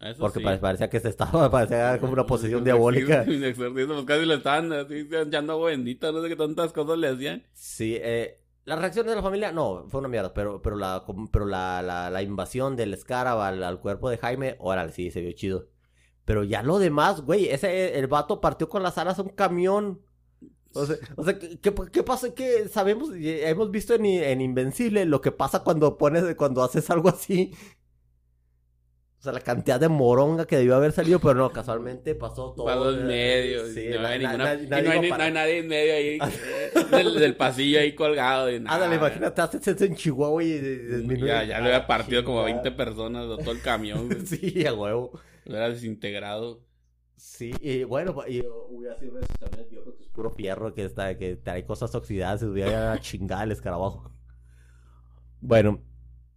Eso 0.00 0.18
Porque 0.18 0.40
sí. 0.40 0.44
pare- 0.44 0.58
parecía 0.58 0.90
que 0.90 0.98
se 0.98 1.08
estaba, 1.08 1.48
parecía 1.50 1.96
como 2.00 2.12
una 2.12 2.26
posesión 2.26 2.64
diabólica. 2.64 3.24
pues 3.24 4.04
casi 4.04 4.26
le 4.26 4.34
estaban 4.34 4.72
así 4.72 5.08
echando 5.12 5.60
bendita, 5.60 6.10
no 6.10 6.20
sé 6.20 6.28
qué 6.28 6.34
tantas 6.34 6.72
cosas 6.72 6.98
le 6.98 7.06
hacían. 7.08 7.44
Sí, 7.52 7.96
eh, 8.00 8.40
la 8.68 8.76
reacción 8.76 9.06
de 9.06 9.16
la 9.16 9.22
familia, 9.22 9.50
no, 9.50 9.86
fue 9.88 10.00
una 10.00 10.08
mierda, 10.08 10.34
pero, 10.34 10.60
pero, 10.60 10.76
la, 10.76 11.02
pero 11.32 11.46
la, 11.46 11.80
la, 11.80 12.10
la 12.10 12.22
invasión 12.22 12.76
del 12.76 12.94
Scarab 12.98 13.40
al, 13.40 13.62
al 13.62 13.80
cuerpo 13.80 14.10
de 14.10 14.18
Jaime, 14.18 14.56
órale, 14.58 14.92
sí, 14.92 15.10
se 15.10 15.22
vio 15.22 15.32
chido. 15.32 15.68
Pero 16.26 16.44
ya 16.44 16.62
lo 16.62 16.78
demás, 16.78 17.22
güey, 17.22 17.48
ese, 17.48 17.98
el 17.98 18.08
vato 18.08 18.42
partió 18.42 18.68
con 18.68 18.82
las 18.82 18.98
alas 18.98 19.18
a 19.18 19.22
un 19.22 19.30
camión. 19.30 20.02
O 20.74 20.84
sea, 20.84 20.96
o 21.16 21.24
sea 21.24 21.38
¿qué, 21.38 21.58
qué, 21.90 22.02
pasa? 22.02 22.34
Que 22.34 22.68
sabemos, 22.68 23.16
y 23.16 23.30
hemos 23.40 23.70
visto 23.70 23.94
en, 23.94 24.04
en 24.04 24.42
Invencible 24.42 25.06
lo 25.06 25.22
que 25.22 25.32
pasa 25.32 25.64
cuando 25.64 25.96
pones, 25.96 26.34
cuando 26.36 26.62
haces 26.62 26.90
algo 26.90 27.08
así. 27.08 27.54
O 29.18 29.20
sea, 29.22 29.32
la 29.32 29.40
cantidad 29.40 29.80
de 29.80 29.88
moronga 29.88 30.46
que 30.46 30.56
debió 30.56 30.76
haber 30.76 30.92
salido, 30.92 31.18
pero 31.18 31.34
no, 31.34 31.50
casualmente 31.50 32.14
pasó 32.14 32.52
todo. 32.52 32.66
Pasó 32.66 32.90
en 32.96 33.06
medio. 33.08 33.66
Sí, 33.66 33.86
y 33.86 33.90
no, 33.90 34.02
na- 34.02 34.08
hay 34.10 34.18
na- 34.22 34.30
ninguna- 34.32 34.44
na- 34.54 34.62
y 34.62 34.66
nadie 34.68 34.82
no 34.84 34.90
hay 34.90 34.96
iba 34.96 35.02
ni- 35.02 35.08
para- 35.10 35.18
no 35.18 35.24
hay 35.24 35.32
nadie 35.32 35.58
en 35.58 35.66
medio 35.68 35.94
ahí. 35.94 36.18
del, 36.92 37.14
del 37.18 37.36
pasillo 37.36 37.80
ahí 37.80 37.94
colgado. 37.96 38.48
Y 38.52 38.60
nada. 38.60 38.76
Ándale, 38.76 38.94
imagínate, 38.94 39.40
haces 39.40 39.66
eso 39.66 39.84
en 39.84 39.96
Chihuahua 39.96 40.44
y 40.44 40.52
disminuye. 40.58 41.26
Ya, 41.26 41.42
ya 41.42 41.58
le 41.60 41.66
había 41.74 41.86
partido 41.88 42.22
como 42.24 42.42
a 42.42 42.46
Chingada. 42.46 42.62
20 42.62 42.76
personas 42.84 43.26
todo 43.38 43.50
el 43.50 43.60
camión. 43.60 44.08
Sí, 44.26 44.64
a 44.64 44.72
huevo. 44.72 45.10
Lo 45.46 45.50
hubiera 45.52 45.68
desintegrado. 45.70 46.60
Sí, 47.16 47.52
y 47.60 47.82
bueno, 47.82 48.14
pa- 48.14 48.28
y 48.28 48.40
hubiera 48.70 48.96
sido 49.00 49.10
uno 49.14 49.20
de 49.20 49.26
camiones 49.40 49.68
viejos 49.70 49.94
que 49.96 50.02
es 50.04 50.08
puro 50.10 50.30
fierro, 50.30 50.72
que 50.74 50.84
está, 50.84 51.18
que 51.18 51.34
trae 51.34 51.64
cosas 51.66 51.92
oxidadas, 51.96 52.38
se 52.38 52.46
hubiera 52.46 52.92
a 52.92 53.00
chingar 53.00 53.42
el 53.44 53.50
escarabajo. 53.50 54.12
Bueno, 55.40 55.82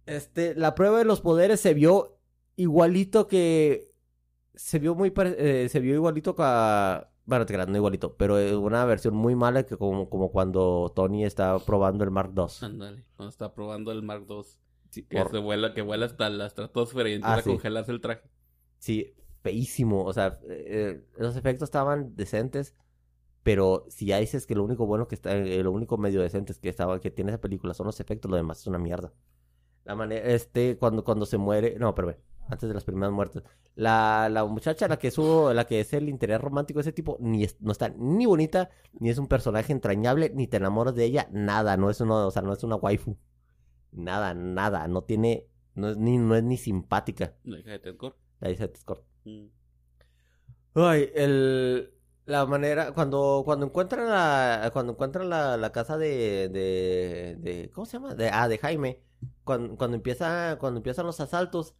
este, 0.06 0.56
la 0.56 0.74
prueba 0.74 0.98
de 0.98 1.04
los 1.04 1.20
poderes 1.20 1.60
se 1.60 1.74
vio 1.74 2.18
igualito 2.62 3.26
que. 3.28 3.90
Se 4.54 4.78
vio 4.78 4.94
muy 4.94 5.10
pare- 5.10 5.36
eh, 5.64 5.68
se 5.68 5.80
vio 5.80 5.94
igualito 5.94 6.34
que. 6.34 6.42
Bueno, 7.24 7.46
te 7.46 7.54
creas, 7.54 7.68
no 7.68 7.76
igualito, 7.76 8.16
pero 8.16 8.38
eh, 8.38 8.56
una 8.56 8.84
versión 8.84 9.14
muy 9.14 9.36
mala 9.36 9.64
que 9.64 9.76
como, 9.76 10.10
como 10.10 10.32
cuando 10.32 10.92
Tony 10.94 11.24
estaba 11.24 11.58
probando 11.60 12.02
el 12.04 12.10
Mark 12.10 12.32
II. 12.34 12.46
Ándale, 12.62 13.04
cuando 13.16 13.30
está 13.30 13.54
probando 13.54 13.92
el 13.92 14.02
Mark 14.02 14.26
II. 14.28 14.42
Sí, 14.90 15.04
Que 15.04 15.24
se 15.24 15.38
vuela, 15.38 15.72
que 15.72 15.82
vuela 15.82 16.06
hasta 16.06 16.28
la 16.30 16.46
estratosfera 16.46 17.08
y 17.08 17.14
empieza 17.14 17.34
Ah, 17.34 17.38
a 17.38 17.42
sí. 17.42 17.50
congelarse 17.50 17.92
el 17.92 18.00
traje. 18.00 18.28
Sí, 18.78 19.14
feísimo. 19.42 20.04
O 20.04 20.12
sea, 20.12 20.38
eh, 20.48 21.02
los 21.16 21.36
efectos 21.36 21.68
estaban 21.68 22.14
decentes. 22.16 22.74
Pero 23.44 23.86
si 23.88 24.06
ya 24.06 24.18
dices 24.18 24.46
que 24.46 24.54
lo 24.54 24.62
único 24.64 24.86
bueno 24.86 25.08
que 25.08 25.14
está, 25.16 25.36
eh, 25.36 25.62
lo 25.64 25.72
único 25.72 25.98
medio 25.98 26.20
decente 26.22 26.52
es 26.52 26.58
que 26.60 26.68
estaba, 26.68 27.00
que 27.00 27.10
tiene 27.10 27.30
esa 27.32 27.40
película 27.40 27.74
son 27.74 27.86
los 27.86 27.98
efectos, 28.00 28.30
lo 28.30 28.36
demás 28.36 28.60
es 28.60 28.66
una 28.68 28.78
mierda. 28.78 29.12
La 29.84 29.96
manera, 29.96 30.24
este, 30.28 30.76
cuando, 30.78 31.02
cuando 31.02 31.26
se 31.26 31.38
muere, 31.38 31.76
no, 31.78 31.92
pero 31.94 32.08
ve, 32.08 32.18
antes 32.48 32.68
de 32.68 32.74
las 32.74 32.84
primeras 32.84 33.12
muertes. 33.12 33.42
La, 33.74 34.28
la 34.30 34.44
muchacha, 34.44 34.88
la 34.88 34.98
que 34.98 35.08
es 35.08 35.18
la 35.18 35.64
que 35.66 35.80
es 35.80 35.92
el 35.94 36.08
interés 36.08 36.40
romántico 36.40 36.78
de 36.78 36.82
ese 36.82 36.92
tipo, 36.92 37.16
ni 37.20 37.44
es- 37.44 37.60
no 37.60 37.72
está 37.72 37.88
ni 37.90 38.26
bonita, 38.26 38.70
ni 39.00 39.10
es 39.10 39.18
un 39.18 39.28
personaje 39.28 39.72
entrañable, 39.72 40.30
ni 40.34 40.46
te 40.46 40.58
enamoras 40.58 40.94
de 40.94 41.04
ella, 41.04 41.28
nada, 41.32 41.76
no 41.76 41.90
es 41.90 42.00
uno, 42.00 42.26
o 42.26 42.30
sea, 42.30 42.42
no 42.42 42.52
es 42.52 42.62
una 42.64 42.76
waifu. 42.76 43.16
Nada, 43.92 44.34
nada, 44.34 44.88
no 44.88 45.02
tiene, 45.04 45.46
no 45.74 45.90
es 45.90 45.96
ni, 45.96 46.18
no 46.18 46.34
es 46.34 46.42
ni 46.42 46.56
simpática, 46.56 47.34
La 47.44 47.58
hija 47.58 47.70
de 47.72 47.78
Ted 47.78 47.96
la 48.40 48.48
dice 48.48 48.68
Discord. 48.68 49.00
Mm. 49.24 49.46
Ay, 50.74 51.10
el 51.14 51.92
la 52.24 52.46
manera 52.46 52.92
cuando 52.92 53.42
cuando 53.44 53.66
encuentran 53.66 54.08
la 54.08 54.70
cuando 54.72 54.92
encuentran 54.92 55.28
la, 55.28 55.56
la 55.56 55.72
casa 55.72 55.98
de, 55.98 56.48
de 56.48 57.36
de 57.40 57.70
¿cómo 57.74 57.84
se 57.84 57.94
llama? 57.98 58.14
De 58.14 58.28
ah, 58.30 58.48
de 58.48 58.58
Jaime. 58.58 59.02
Cuando, 59.44 59.76
cuando 59.76 59.96
empieza 59.96 60.56
cuando 60.58 60.78
empiezan 60.78 61.06
los 61.06 61.20
asaltos 61.20 61.74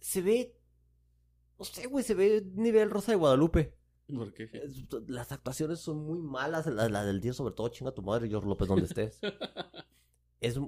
se 0.00 0.22
ve 0.22 0.54
no 1.58 1.64
sé, 1.64 1.86
güey, 1.88 2.04
se 2.04 2.14
ve 2.14 2.44
nivel 2.54 2.88
Rosa 2.90 3.10
de 3.12 3.16
Guadalupe. 3.16 3.74
¿Por 4.14 4.32
qué? 4.32 4.44
Es- 4.52 4.84
Las 5.08 5.32
actuaciones 5.32 5.80
son 5.80 5.98
muy 6.06 6.20
malas, 6.20 6.66
las 6.66 6.90
la 6.90 7.04
del 7.04 7.20
día 7.20 7.32
sobre 7.32 7.54
todo, 7.54 7.68
chinga 7.68 7.90
tu 7.92 8.00
madre, 8.02 8.28
George 8.28 8.48
López, 8.48 8.68
donde 8.68 8.86
estés. 8.86 9.18
es 10.40 10.58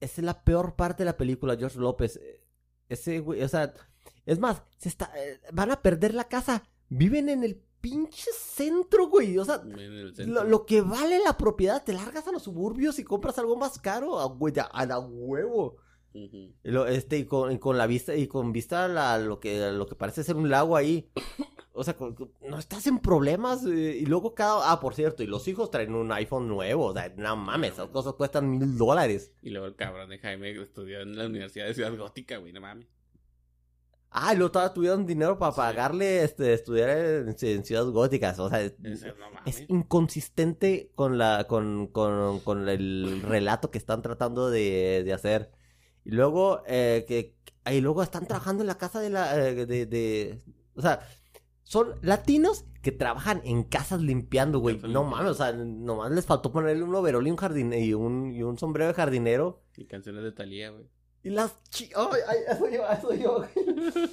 es 0.00 0.18
la 0.18 0.44
peor 0.44 0.76
parte 0.76 1.02
de 1.02 1.06
la 1.06 1.16
película, 1.16 1.56
George 1.56 1.78
López. 1.78 2.20
Ese 2.88 3.18
güey, 3.20 3.42
o 3.42 3.48
sea, 3.48 3.74
es 4.26 4.38
más, 4.38 4.62
se 4.78 4.88
está, 4.88 5.10
eh, 5.16 5.40
van 5.52 5.70
a 5.72 5.82
perder 5.82 6.14
la 6.14 6.28
casa. 6.28 6.62
Viven 6.88 7.28
en 7.28 7.42
el 7.42 7.56
pinche 7.80 8.30
centro, 8.32 9.08
güey. 9.08 9.36
O 9.38 9.44
sea, 9.44 9.62
lo, 10.28 10.44
lo 10.44 10.66
que 10.66 10.82
vale 10.82 11.18
la 11.24 11.36
propiedad, 11.36 11.82
te 11.82 11.92
largas 11.94 12.28
a 12.28 12.32
los 12.32 12.42
suburbios 12.44 12.98
y 13.00 13.04
compras 13.04 13.38
algo 13.38 13.56
más 13.56 13.78
caro, 13.80 14.20
a, 14.20 14.26
güey, 14.26 14.56
a, 14.60 14.64
a 14.64 14.86
la 14.86 14.98
huevo. 15.00 15.78
Ujú. 16.24 16.54
Y 16.64 16.70
lo- 16.70 16.86
este, 16.86 17.18
y 17.18 17.24
con, 17.26 17.52
y 17.52 17.58
con 17.58 17.76
la 17.76 17.86
vista, 17.86 18.14
y 18.16 18.26
con 18.26 18.52
vista 18.52 18.86
a 18.86 18.88
la- 18.88 19.18
lo 19.18 19.38
que, 19.38 19.62
a 19.64 19.70
lo 19.72 19.86
que 19.86 19.94
parece 19.94 20.24
ser 20.24 20.36
un 20.36 20.48
lago 20.48 20.76
ahí. 20.76 21.10
O 21.72 21.84
sea, 21.84 21.94
con- 21.94 22.14
con- 22.14 22.32
no 22.40 22.58
estás 22.58 22.86
en 22.86 23.00
problemas. 23.00 23.64
eh, 23.66 23.98
y 24.00 24.06
luego 24.06 24.34
cada. 24.34 24.72
Ah, 24.72 24.80
por 24.80 24.94
cierto, 24.94 25.22
y 25.22 25.26
los 25.26 25.46
hijos 25.46 25.70
traen 25.70 25.94
un 25.94 26.10
iPhone 26.12 26.48
nuevo. 26.48 26.86
O 26.86 26.92
sea, 26.94 27.12
no 27.16 27.36
mames, 27.36 27.72
esas 27.74 27.88
cosas 27.88 28.14
cuestan 28.14 28.50
mil 28.50 28.78
dólares. 28.78 29.32
Y 29.42 29.50
luego 29.50 29.66
el 29.66 29.76
cabrón 29.76 30.08
de 30.08 30.18
Jaime 30.18 30.52
estudió 30.52 31.00
en 31.02 31.16
la 31.18 31.26
Universidad 31.26 31.66
de 31.66 31.74
Ciudad 31.74 31.94
Gótica, 31.96 32.38
güey, 32.38 32.52
no 32.54 32.62
mames. 32.62 32.86
Ah, 34.18 34.32
y 34.32 34.38
luego 34.38 34.72
tuvieron 34.72 35.04
dinero 35.04 35.38
para 35.38 35.52
Sí. 35.52 35.56
pagarle 35.58 36.22
este, 36.24 36.54
estudiar 36.54 36.88
en, 36.88 37.36
en 37.38 37.64
ciudades 37.66 37.90
góticas. 37.90 38.38
O 38.38 38.48
sea, 38.48 38.62
es, 38.62 38.74
no 38.80 38.96
es 39.44 39.64
inconsistente 39.68 40.90
con 40.94 41.18
la 41.18 41.44
con, 41.46 41.88
con, 41.88 42.40
con 42.40 42.66
el 42.70 43.20
relato 43.22 43.70
que 43.70 43.76
están 43.76 44.00
tratando 44.00 44.48
de, 44.48 45.02
de 45.04 45.12
hacer. 45.12 45.50
Y 46.06 46.10
luego, 46.12 46.62
eh, 46.68 47.04
que, 47.08 47.34
y 47.68 47.80
luego 47.80 48.00
están 48.04 48.26
trabajando 48.28 48.62
en 48.62 48.68
la 48.68 48.78
casa 48.78 49.00
de 49.00 49.10
la... 49.10 49.36
eh, 49.48 49.66
de, 49.66 49.86
de- 49.86 50.40
o 50.76 50.80
sea, 50.80 51.00
son 51.64 51.96
latinos 52.00 52.64
que 52.80 52.92
trabajan 52.92 53.40
en 53.44 53.64
casas 53.64 54.00
limpiando, 54.00 54.60
güey. 54.60 54.78
No 54.78 55.02
mames, 55.02 55.32
o 55.32 55.34
sea, 55.34 55.50
nomás 55.52 56.12
les 56.12 56.24
faltó 56.24 56.52
ponerle 56.52 56.84
un 56.84 56.94
overol 56.94 57.26
y 57.26 57.30
un, 57.32 57.36
jardine 57.36 57.80
y 57.80 57.92
un, 57.92 58.32
y 58.32 58.44
un 58.44 58.56
sombrero 58.56 58.86
de 58.86 58.94
jardinero. 58.94 59.64
Y 59.76 59.86
canciones 59.86 60.22
de 60.22 60.30
Talía, 60.30 60.70
güey. 60.70 60.84
Y 61.24 61.30
las 61.30 61.60
chi... 61.70 61.90
¡Ay, 61.96 62.20
ay, 62.28 62.38
eso 62.48 62.68
yo, 62.70 62.88
eso 62.88 63.14
yo! 63.14 63.44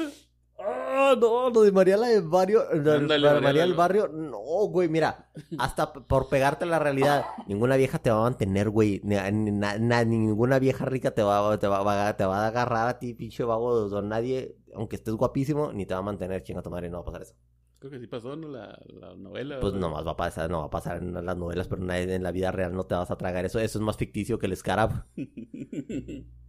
Ah, 0.66 1.16
no, 1.20 1.50
lo 1.50 1.62
de 1.64 1.72
María 1.72 1.98
la 1.98 2.08
barrio, 2.22 2.64
de 2.70 3.20
la 3.20 3.34
de 3.34 3.42
María 3.42 3.62
del 3.64 3.74
barrio, 3.74 4.08
no, 4.08 4.40
güey, 4.68 4.88
mira, 4.88 5.30
hasta 5.58 5.92
por 5.92 6.30
pegarte 6.30 6.64
a 6.64 6.68
la 6.68 6.80
realidad, 6.80 7.26
ninguna 7.48 7.76
vieja 7.76 8.00
te 8.00 8.10
va 8.12 8.20
a 8.20 8.24
mantener, 8.24 8.70
güey, 8.70 9.02
ni, 9.04 9.16
ni- 9.32 9.52
na- 9.52 9.78
na- 9.78 10.06
ninguna 10.06 10.60
vieja 10.60 10.86
rica 10.86 11.12
te 11.12 11.22
va, 11.22 11.58
te 11.60 11.68
va, 11.68 11.84
va- 11.84 12.16
te 12.16 12.26
va 12.26 12.46
a 12.46 12.48
agarrar 12.48 12.88
a 12.88 13.00
ti, 13.00 13.14
pinche 13.14 13.44
vago, 13.44 13.86
o 13.86 14.02
nadie, 14.02 14.56
aunque 14.74 14.96
estés 14.96 15.14
guapísimo, 15.16 15.74
ni 15.74 15.86
te 15.86 15.94
va 15.94 16.00
a 16.00 16.04
mantener, 16.04 16.42
chinga 16.44 16.62
tu 16.62 16.70
madre, 16.70 16.90
no 16.90 16.98
va 16.98 17.02
a 17.02 17.06
pasar 17.06 17.22
eso. 17.24 17.36
Creo 17.80 17.92
que 17.92 18.00
sí 18.00 18.08
pasó, 18.08 18.36
¿no? 18.38 18.48
La, 18.48 18.80
la 18.88 19.14
novela. 19.16 19.60
Pues 19.60 19.74
nomás 19.74 20.08
va 20.08 20.12
a 20.12 20.16
pasar, 20.16 20.50
no 20.50 20.60
va 20.60 20.66
a 20.68 20.70
pasar 20.70 20.98
en 20.98 21.14
las 21.26 21.38
novelas, 21.38 21.68
pero 21.68 21.82
nadie- 21.84 22.16
en 22.16 22.24
la 22.24 22.32
vida 22.32 22.52
real 22.54 22.74
no 22.74 22.86
te 22.86 22.96
vas 22.96 23.12
a 23.12 23.18
tragar 23.18 23.44
eso, 23.44 23.60
eso 23.60 23.78
es 23.80 23.84
más 23.84 23.98
ficticio 23.98 24.40
que 24.40 24.46
el 24.46 24.56
Scarab. 24.56 25.06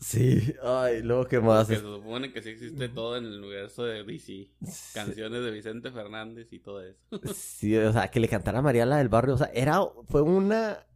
Sí, 0.00 0.54
ay, 0.62 1.02
luego 1.02 1.26
qué 1.26 1.40
más. 1.40 1.68
Que 1.68 1.76
se 1.76 1.82
supone 1.82 2.32
que 2.32 2.40
sí 2.40 2.48
existe 2.48 2.88
todo 2.88 3.18
en 3.18 3.26
el 3.26 3.38
universo 3.38 3.84
de 3.84 4.02
DC. 4.02 4.48
Canciones 4.94 5.44
de 5.44 5.50
Vicente 5.50 5.92
Fernández 5.92 6.52
y 6.52 6.58
todo 6.58 6.82
eso. 6.82 6.98
Sí, 7.34 7.76
o 7.76 7.92
sea, 7.92 8.08
que 8.08 8.18
le 8.18 8.28
cantara 8.28 8.60
a 8.60 8.62
María 8.62 8.86
la 8.86 8.96
del 8.96 9.10
barrio, 9.10 9.34
o 9.34 9.38
sea, 9.38 9.50
era, 9.52 9.80
fue 10.08 10.22
una, 10.22 10.86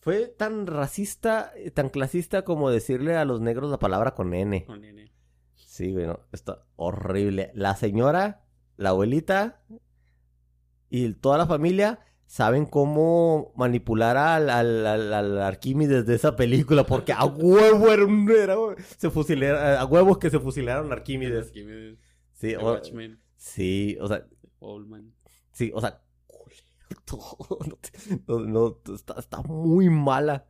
fue 0.00 0.26
tan 0.26 0.66
racista, 0.66 1.52
tan 1.74 1.90
clasista 1.90 2.42
como 2.42 2.70
decirle 2.70 3.16
a 3.16 3.26
los 3.26 3.42
negros 3.42 3.70
la 3.70 3.78
palabra 3.78 4.14
con 4.14 4.32
N. 4.32 4.64
Con 4.64 4.84
N. 4.84 5.12
Sí, 5.54 5.92
güey, 5.92 6.06
no, 6.06 6.20
está 6.32 6.64
horrible. 6.76 7.50
La 7.54 7.76
señora, 7.76 8.44
la 8.76 8.90
abuelita 8.90 9.62
y 10.88 11.12
toda 11.12 11.36
la 11.36 11.46
familia 11.46 12.00
saben 12.26 12.66
cómo 12.66 13.52
manipular 13.56 14.16
al, 14.16 14.50
al, 14.50 14.86
al, 14.86 15.42
Arquímedes 15.42 16.06
de 16.06 16.14
esa 16.14 16.36
película, 16.36 16.84
porque 16.84 17.12
a 17.12 17.24
huevo 17.24 17.92
era, 17.92 18.04
un, 18.04 18.30
era 18.30 18.56
se 18.96 19.10
fusilaron, 19.10 19.78
a 19.78 19.84
huevos 19.84 20.18
que 20.18 20.30
se 20.30 20.40
fusilaron 20.40 20.92
Arquímedes. 20.92 21.46
Arquímedes. 21.46 21.98
Sí, 22.32 22.54
o, 22.56 22.80
sí, 23.36 23.96
o 24.00 24.08
sea, 24.08 24.26
sí, 25.52 25.70
o 25.74 25.80
sea, 25.80 26.02
no, 28.26 28.40
no, 28.40 28.80
está, 28.94 29.14
está, 29.18 29.42
muy 29.42 29.88
mala. 29.88 30.46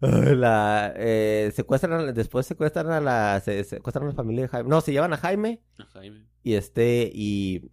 La, 0.00 0.92
eh, 0.96 1.50
secuestran, 1.54 2.12
después 2.14 2.46
secuestran 2.46 2.90
a 2.90 3.00
la, 3.00 3.40
se, 3.40 3.64
secuestran 3.64 4.04
a 4.04 4.08
la 4.08 4.14
familia 4.14 4.42
de 4.42 4.48
Jaime. 4.48 4.68
No, 4.68 4.80
se 4.80 4.92
llevan 4.92 5.14
a 5.14 5.16
Jaime. 5.16 5.62
A 5.78 5.84
Jaime. 5.86 6.26
Y 6.42 6.54
este, 6.54 7.10
y, 7.12 7.70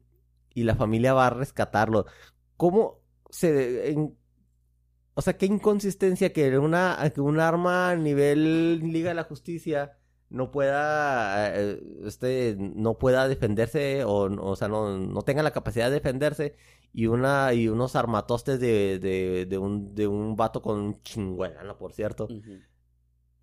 y 0.54 0.64
la 0.64 0.76
familia 0.76 1.14
va 1.14 1.28
a 1.28 1.32
rescatarlo. 1.32 2.06
¿Cómo 2.56 3.03
se, 3.34 3.90
en, 3.90 4.16
o 5.16 5.22
sea, 5.22 5.38
qué 5.38 5.46
inconsistencia 5.48 6.34
que 6.34 6.58
una, 6.58 6.98
que 7.14 7.22
un 7.22 7.40
arma 7.40 7.90
a 7.92 7.96
nivel 7.96 8.80
Liga 8.80 9.10
de 9.10 9.16
la 9.16 9.24
Justicia 9.24 9.98
no 10.30 10.52
pueda, 10.52 11.56
eh, 11.56 11.80
este, 12.06 12.56
no 12.58 12.98
pueda 12.98 13.28
defenderse 13.28 14.04
o, 14.04 14.24
o 14.24 14.56
sea, 14.56 14.68
no, 14.68 14.98
no 14.98 15.22
tenga 15.24 15.44
la 15.44 15.52
capacidad 15.52 15.88
de 15.88 15.96
defenderse 15.96 16.56
y 16.94 17.08
una 17.08 17.54
y 17.54 17.68
unos 17.68 17.96
armatostes 17.96 18.60
de, 18.60 19.00
de, 19.00 19.46
de 19.48 19.58
un 19.58 19.96
de 19.96 20.08
un 20.08 20.36
vato 20.36 20.62
con 20.62 20.80
un 20.80 21.02
chingüenano, 21.02 21.78
por 21.78 21.94
cierto. 21.94 22.28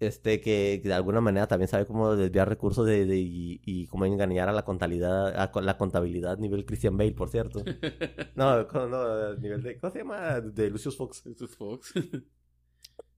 Este 0.00 0.40
que, 0.40 0.80
de 0.83 0.95
alguna 0.95 1.21
manera 1.21 1.47
también 1.47 1.69
sabe 1.69 1.85
cómo 1.85 2.16
desviar 2.16 2.49
recursos 2.49 2.87
de, 2.87 3.04
de 3.04 3.19
y, 3.19 3.61
y, 3.66 3.87
cómo 3.87 4.07
engañar 4.07 4.49
a 4.49 4.52
la 4.52 4.64
contabilidad 4.64 5.28
a 5.37 5.61
la 5.61 5.76
contabilidad 5.76 6.38
nivel 6.38 6.64
Christian 6.64 6.97
Bale, 6.97 7.12
por 7.12 7.28
cierto. 7.28 7.62
no, 8.35 8.64
no, 8.64 9.35
nivel 9.37 9.62
de 9.62 9.78
¿cómo 9.78 9.92
se 9.92 9.99
llama? 9.99 10.40
De 10.40 10.71
Lucius 10.71 10.97
Fox. 10.97 11.23
Lucius 11.26 11.54
Fox. 11.54 11.92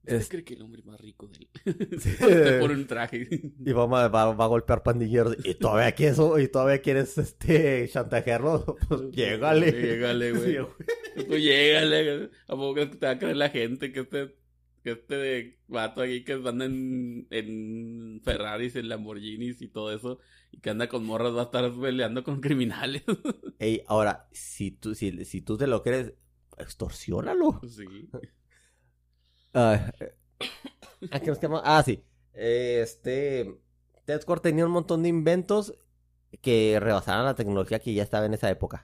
¿Usted 0.04 0.28
cree 0.28 0.44
que 0.44 0.54
el 0.54 0.62
hombre 0.62 0.82
más 0.82 1.00
rico 1.00 1.28
de 1.28 1.48
él 1.64 2.00
se 2.00 2.58
pone 2.58 2.74
un 2.74 2.86
traje? 2.88 3.28
Y 3.64 3.72
va, 3.72 3.86
va, 3.86 4.08
va, 4.08 4.44
a 4.44 4.48
golpear 4.48 4.82
pandilleros. 4.82 5.36
Y 5.44 5.54
todavía 5.54 5.92
quieres, 5.92 6.18
y 6.18 6.48
todavía 6.48 6.82
quieres 6.82 7.16
este 7.16 7.88
chantajearlo. 7.88 8.76
Pues 8.88 9.02
llégale. 9.12 9.70
Llégale, 9.70 10.32
güey. 10.32 10.58
pues 11.28 11.40
llégale. 11.40 12.30
¿A 12.48 12.56
poco 12.56 12.90
te 12.90 13.06
va 13.06 13.12
a 13.12 13.18
creer 13.18 13.36
la 13.36 13.50
gente 13.50 13.92
que 13.92 14.00
este, 14.00 14.34
que 14.82 14.92
este 14.92 15.14
de 15.14 15.58
vato 15.68 16.02
aquí 16.02 16.24
que 16.24 16.34
anda 16.34 16.64
en, 16.64 17.26
en 17.30 18.20
Ferraris, 18.22 18.76
en 18.76 18.88
Lamborghinis 18.88 19.62
y 19.62 19.68
todo 19.68 19.92
eso, 19.92 20.18
y 20.50 20.58
que 20.60 20.70
anda 20.70 20.88
con 20.88 21.04
morras 21.04 21.34
va 21.34 21.42
a 21.42 21.44
estar 21.44 21.72
peleando 21.80 22.24
con 22.24 22.40
criminales? 22.40 23.02
Ey, 23.58 23.82
ahora, 23.86 24.28
si 24.32 24.72
tú, 24.72 24.94
si, 24.94 25.24
si 25.24 25.40
tú 25.40 25.56
te 25.56 25.66
lo 25.66 25.82
crees, 25.82 26.12
extorsiónalo. 26.58 27.60
Sí. 27.68 27.84
Ah, 29.54 29.92
nos 31.26 31.38
Ah, 31.62 31.82
sí. 31.84 32.02
Este. 32.32 33.54
Ted 34.06 34.22
Core 34.22 34.40
tenía 34.40 34.64
un 34.64 34.72
montón 34.72 35.02
de 35.02 35.10
inventos 35.10 35.74
que 36.40 36.78
rebasaban 36.80 37.26
la 37.26 37.34
tecnología 37.34 37.78
que 37.78 37.92
ya 37.92 38.02
estaba 38.02 38.24
en 38.24 38.34
esa 38.34 38.50
época. 38.50 38.82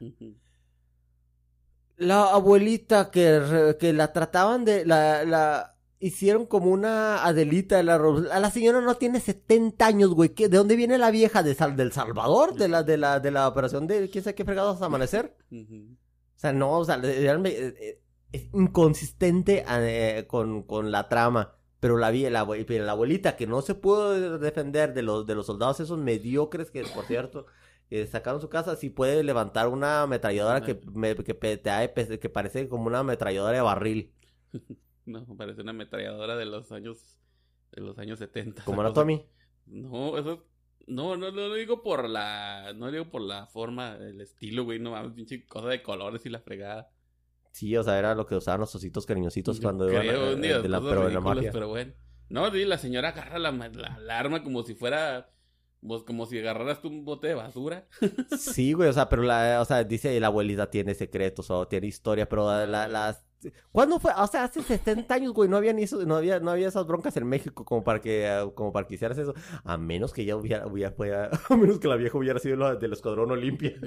La 1.96 2.24
abuelita 2.32 3.10
que, 3.10 3.76
que 3.80 3.92
la 3.92 4.12
trataban 4.12 4.64
de. 4.64 4.84
La, 4.84 5.24
la 5.24 5.77
hicieron 6.00 6.46
como 6.46 6.70
una 6.70 7.24
Adelita. 7.24 7.82
La, 7.82 7.98
la 7.98 8.50
señora 8.50 8.80
no 8.80 8.94
tiene 8.96 9.20
70 9.20 9.86
años, 9.86 10.10
güey. 10.10 10.30
¿De 10.34 10.48
dónde 10.48 10.76
viene 10.76 10.98
la 10.98 11.10
vieja? 11.10 11.42
¿De 11.42 11.54
¿Del 11.54 11.92
Salvador? 11.92 12.54
¿De 12.54 12.68
la, 12.68 12.82
de, 12.82 12.96
la, 12.96 13.20
de 13.20 13.30
la 13.30 13.48
operación 13.48 13.86
de 13.86 14.08
quién 14.10 14.24
sabe 14.24 14.34
qué 14.34 14.44
fregados 14.44 14.82
amanecer? 14.82 15.36
O 16.38 16.40
sea, 16.40 16.52
no, 16.52 16.78
o 16.78 16.84
sea, 16.84 16.98
realmente 16.98 18.00
es 18.30 18.44
inconsistente 18.54 19.64
eh, 19.68 20.24
con, 20.28 20.62
con, 20.62 20.92
la 20.92 21.08
trama. 21.08 21.56
Pero 21.80 21.98
la, 21.98 22.12
la, 22.12 22.44
la, 22.44 22.92
abuelita 22.92 23.34
que 23.34 23.48
no 23.48 23.60
se 23.60 23.74
pudo 23.74 24.38
defender 24.38 24.94
de 24.94 25.02
los, 25.02 25.26
de 25.26 25.34
los 25.34 25.46
soldados 25.46 25.80
esos 25.80 25.98
mediocres 25.98 26.70
que, 26.70 26.84
por 26.94 27.06
cierto, 27.06 27.46
sacaron 28.08 28.40
su 28.40 28.48
casa, 28.48 28.76
sí 28.76 28.88
puede 28.88 29.24
levantar 29.24 29.66
una 29.66 30.02
ametralladora 30.02 30.60
que, 30.60 30.80
me, 30.92 31.16
que, 31.16 31.36
que 32.20 32.28
parece 32.28 32.68
como 32.68 32.86
una 32.86 33.00
ametralladora 33.00 33.56
de 33.56 33.62
barril. 33.62 34.12
No, 35.08 35.24
parece 35.36 35.62
una 35.62 35.70
ametralladora 35.70 36.36
de 36.36 36.44
los 36.44 36.70
años 36.72 37.18
de 37.72 37.82
los 37.82 37.98
años 37.98 38.18
70. 38.18 38.64
¿Como 38.64 38.82
la 38.82 38.92
Tommy? 38.92 39.24
No, 39.66 40.16
eso 40.18 40.46
no, 40.86 41.16
no, 41.16 41.30
no, 41.30 41.48
lo 41.48 41.54
digo 41.54 41.82
por 41.82 42.08
la 42.08 42.72
no 42.74 42.86
lo 42.86 42.92
digo 42.92 43.10
por 43.10 43.22
la 43.22 43.46
forma, 43.46 43.96
el 43.96 44.20
estilo, 44.20 44.64
güey, 44.64 44.78
no 44.78 44.92
mames, 44.92 45.12
pinche 45.12 45.46
cosa 45.46 45.68
de 45.68 45.82
colores 45.82 46.24
y 46.24 46.30
la 46.30 46.40
fregada. 46.40 46.90
Sí, 47.52 47.76
o 47.76 47.82
sea, 47.82 47.98
era 47.98 48.14
lo 48.14 48.26
que 48.26 48.34
usaban 48.34 48.60
los 48.60 48.74
ositos 48.74 49.04
cariñositos 49.04 49.60
cuando 49.60 49.90
iban 49.90 50.08
a, 50.08 50.12
eh, 50.12 50.36
de 50.36 50.68
la, 50.68 50.80
pero, 50.80 51.08
la 51.08 51.52
Pero 51.52 51.68
bueno. 51.68 51.92
No, 52.28 52.50
sí, 52.52 52.64
la 52.64 52.78
señora 52.78 53.08
agarra 53.08 53.38
la, 53.38 53.50
la, 53.50 54.18
arma 54.18 54.42
como 54.42 54.62
si 54.62 54.74
fuera... 54.74 55.30
Pues, 55.86 56.02
como 56.02 56.26
si 56.26 56.38
agarraras 56.38 56.80
tú 56.80 56.88
un 56.88 57.04
bote 57.04 57.28
de 57.28 57.34
basura. 57.34 57.86
sí, 58.38 58.72
güey, 58.72 58.88
o 58.88 58.92
sea, 58.92 59.08
pero 59.08 59.22
la, 59.22 59.60
o 59.60 59.64
sea, 59.64 59.84
dice 59.84 60.18
la 60.20 60.26
abuelita 60.28 60.70
tiene 60.70 60.94
secretos 60.94 61.50
o 61.50 61.68
tiene 61.68 61.86
historia, 61.86 62.28
pero 62.28 62.66
la, 62.66 62.88
las 62.88 63.24
¿Cuándo 63.70 64.00
fue? 64.00 64.10
O 64.16 64.26
sea, 64.26 64.44
hace 64.44 64.62
70 64.62 65.14
años, 65.14 65.32
güey, 65.32 65.48
no 65.48 65.56
había 65.56 65.72
ni 65.72 65.84
eso, 65.84 66.04
no 66.04 66.16
había, 66.16 66.40
no 66.40 66.50
había 66.50 66.68
esas 66.68 66.86
broncas 66.86 67.16
en 67.16 67.26
México 67.26 67.64
como 67.64 67.84
para 67.84 68.00
que, 68.00 68.50
como 68.54 68.72
para 68.72 68.86
que 68.86 68.94
hicieras 68.94 69.18
eso. 69.18 69.34
A 69.64 69.76
menos 69.76 70.12
que 70.12 70.24
ya 70.24 70.34
hubiera, 70.36 70.66
hubiera, 70.66 71.30
a 71.48 71.56
menos 71.56 71.78
que 71.78 71.88
la 71.88 71.96
vieja 71.96 72.18
hubiera 72.18 72.40
sido 72.40 72.76
del 72.76 72.92
escuadrón 72.92 73.30
Olimpia. 73.30 73.74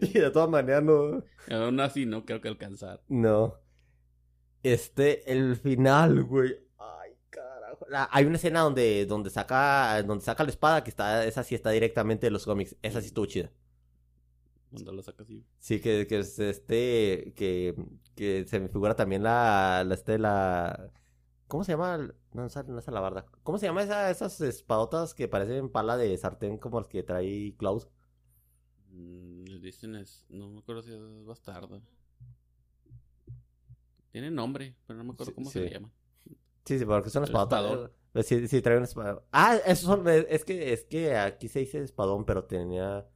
y 0.00 0.12
de 0.12 0.30
todas 0.32 0.48
maneras 0.48 0.84
no. 0.84 1.24
Aún 1.50 1.80
así 1.80 2.06
no 2.06 2.24
creo 2.24 2.40
que 2.40 2.48
alcanzar. 2.48 3.02
No. 3.08 3.56
Este, 4.62 5.32
el 5.32 5.56
final, 5.56 6.22
güey. 6.22 6.56
Hay 8.10 8.24
una 8.24 8.36
escena 8.36 8.60
donde, 8.60 9.06
donde 9.06 9.30
saca, 9.30 10.02
donde 10.02 10.24
saca 10.24 10.44
la 10.44 10.50
espada 10.50 10.84
que 10.84 10.90
está, 10.90 11.24
esa 11.26 11.42
sí 11.44 11.54
está 11.54 11.70
directamente 11.70 12.26
de 12.26 12.30
los 12.30 12.44
cómics. 12.44 12.76
Esa 12.82 13.00
sí 13.00 13.08
estuvo 13.08 13.26
chida. 13.26 13.50
Cuando 14.70 14.92
lo 14.92 15.02
saca 15.02 15.22
así. 15.22 15.44
Sí, 15.58 15.80
que, 15.80 16.06
que 16.06 16.20
es 16.20 16.38
este, 16.38 17.34
que, 17.36 17.74
que 18.14 18.46
se 18.46 18.60
me 18.60 18.68
figura 18.68 18.96
también 18.96 19.22
la, 19.22 19.84
la, 19.86 19.94
este, 19.94 20.18
la, 20.18 20.90
¿cómo 21.46 21.64
se 21.64 21.72
llama? 21.72 21.98
No, 22.32 22.48
no 22.66 22.78
es 22.78 22.88
la 22.88 23.00
barda. 23.00 23.26
¿Cómo 23.42 23.58
se 23.58 23.66
llama 23.66 23.82
esa, 23.82 24.10
esas 24.10 24.40
espadotas 24.40 25.12
que 25.12 25.28
parecen 25.28 25.68
pala 25.68 25.98
de 25.98 26.16
sartén 26.16 26.56
como 26.56 26.80
las 26.80 26.88
que 26.88 27.02
trae 27.02 27.54
Klaus? 27.58 27.88
Mm, 28.90 29.60
dicen 29.60 29.96
es, 29.96 30.24
no 30.30 30.48
me 30.48 30.60
acuerdo 30.60 30.82
si 30.82 30.92
es 30.92 31.24
bastardo. 31.26 31.82
Tiene 34.10 34.30
nombre, 34.30 34.76
pero 34.86 34.98
no 34.98 35.04
me 35.04 35.12
acuerdo 35.12 35.34
cómo 35.34 35.50
se 35.50 35.68
llama. 35.68 35.90
Sí, 36.64 36.78
sí, 36.78 36.84
porque 36.84 37.10
son 37.10 37.24
espadotas. 37.24 37.90
Sí, 38.24 38.46
sí, 38.46 38.60
trae 38.60 38.76
un 38.76 38.84
espadón. 38.84 39.22
Ah, 39.32 39.56
eso 39.66 39.86
son, 39.86 40.06
es 40.08 40.44
que, 40.44 40.72
es 40.72 40.84
que 40.84 41.16
aquí 41.16 41.48
se 41.48 41.60
dice 41.60 41.82
espadón, 41.82 42.24
pero 42.24 42.44
tenía 42.44 43.06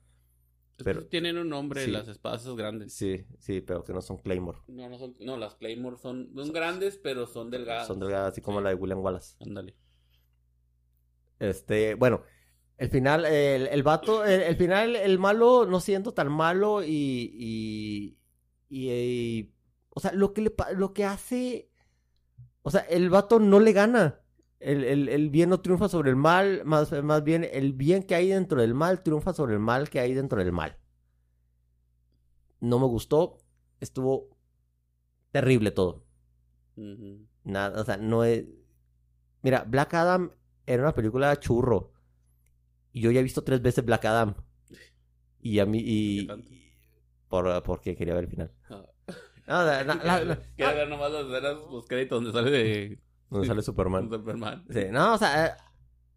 pero, 0.85 1.06
tienen 1.06 1.38
un 1.38 1.48
nombre 1.48 1.87
las 1.88 2.09
espadas 2.09 2.46
grandes. 2.54 2.92
Sí, 2.92 3.24
sí, 3.38 3.61
pero 3.61 3.82
que 3.82 3.92
no 3.92 4.02
son 4.02 4.18
Claymore. 4.18 4.59
No, 4.68 4.88
no 4.88 4.98
son, 4.98 5.16
no, 5.20 5.37
las 5.37 5.54
Claymore 5.54 5.96
son, 5.96 6.30
son 6.35 6.52
grandes, 6.52 6.98
pero 6.98 7.26
son 7.26 7.50
delgadas. 7.50 7.87
Son 7.87 7.98
delgadas, 7.98 8.32
así 8.32 8.40
como 8.42 8.61
la 8.61 8.70
de 8.70 8.74
William 8.74 9.02
Wallace. 9.02 9.37
Ándale. 9.40 9.74
Este, 11.38 11.94
bueno, 11.94 12.22
el 12.76 12.90
final, 12.90 13.24
el, 13.24 13.68
el 13.68 13.82
vato, 13.82 14.24
el, 14.24 14.56
final, 14.56 14.96
el 14.96 15.18
malo 15.18 15.66
no 15.66 15.80
siendo 15.80 16.12
tan 16.12 16.30
malo 16.30 16.82
y, 16.82 17.30
y, 17.35 18.18
y, 18.68 19.54
o 19.90 20.00
sea, 20.00 20.12
lo 20.12 20.35
que 20.35 20.42
le, 20.42 20.54
lo 20.74 20.92
que 20.92 21.04
hace, 21.04 21.70
o 22.66 22.70
sea, 22.72 22.81
el 22.81 23.11
vato 23.11 23.38
no 23.38 23.61
le 23.61 23.72
gana. 23.72 24.22
El, 24.59 24.83
el, 24.83 25.09
el, 25.09 25.31
bien 25.31 25.50
no 25.50 25.61
triunfa 25.61 25.88
sobre 25.88 26.11
el 26.11 26.16
mal, 26.16 26.64
más, 26.64 26.90
más 27.05 27.22
bien 27.22 27.48
el 27.48 27.74
bien 27.74 28.02
que 28.02 28.16
hay 28.16 28.26
dentro 28.26 28.61
del 28.61 28.74
mal 28.74 29.05
triunfa 29.05 29.33
sobre 29.33 29.55
el 29.55 29.61
mal 29.61 29.88
que 29.88 30.00
hay 30.00 30.14
dentro 30.14 30.40
del 30.40 30.50
mal. 30.50 30.76
No 32.59 32.81
me 32.81 32.87
gustó, 32.87 33.38
estuvo 33.79 34.37
terrible 35.31 35.70
todo. 35.70 36.07
Nada, 37.44 37.81
o 37.81 37.85
sea, 37.85 37.98
no 37.98 38.24
es... 38.24 38.46
Mira, 39.42 39.62
Black 39.62 39.94
Adam 39.94 40.33
era 40.66 40.83
una 40.83 40.92
película 40.92 41.38
churro. 41.38 41.92
Y 42.90 43.00
yo 43.00 43.12
ya 43.12 43.20
he 43.20 43.22
visto 43.22 43.44
tres 43.44 43.62
veces 43.62 43.85
Black 43.85 44.07
Adam. 44.07 44.35
Y 45.40 45.61
a 45.61 45.66
mí... 45.66 45.81
Y, 45.85 46.29
por, 47.29 47.62
porque 47.62 47.94
quería 47.94 48.14
ver 48.14 48.24
el 48.24 48.31
final. 48.31 48.52
Ah. 48.68 48.87
No, 49.46 49.64
ver 50.59 50.88
nomás 50.88 51.12
las 51.12 51.26
escenas, 51.26 51.56
los 51.70 51.87
créditos 51.87 52.22
donde 52.22 52.32
sale 52.38 52.50
de 52.50 52.98
donde 53.30 53.46
sale 53.46 53.62
Superman. 53.62 54.09
Superman. 54.11 54.64
Sí, 54.70 54.85
no, 54.90 55.14
o 55.14 55.18
sea, 55.18 55.46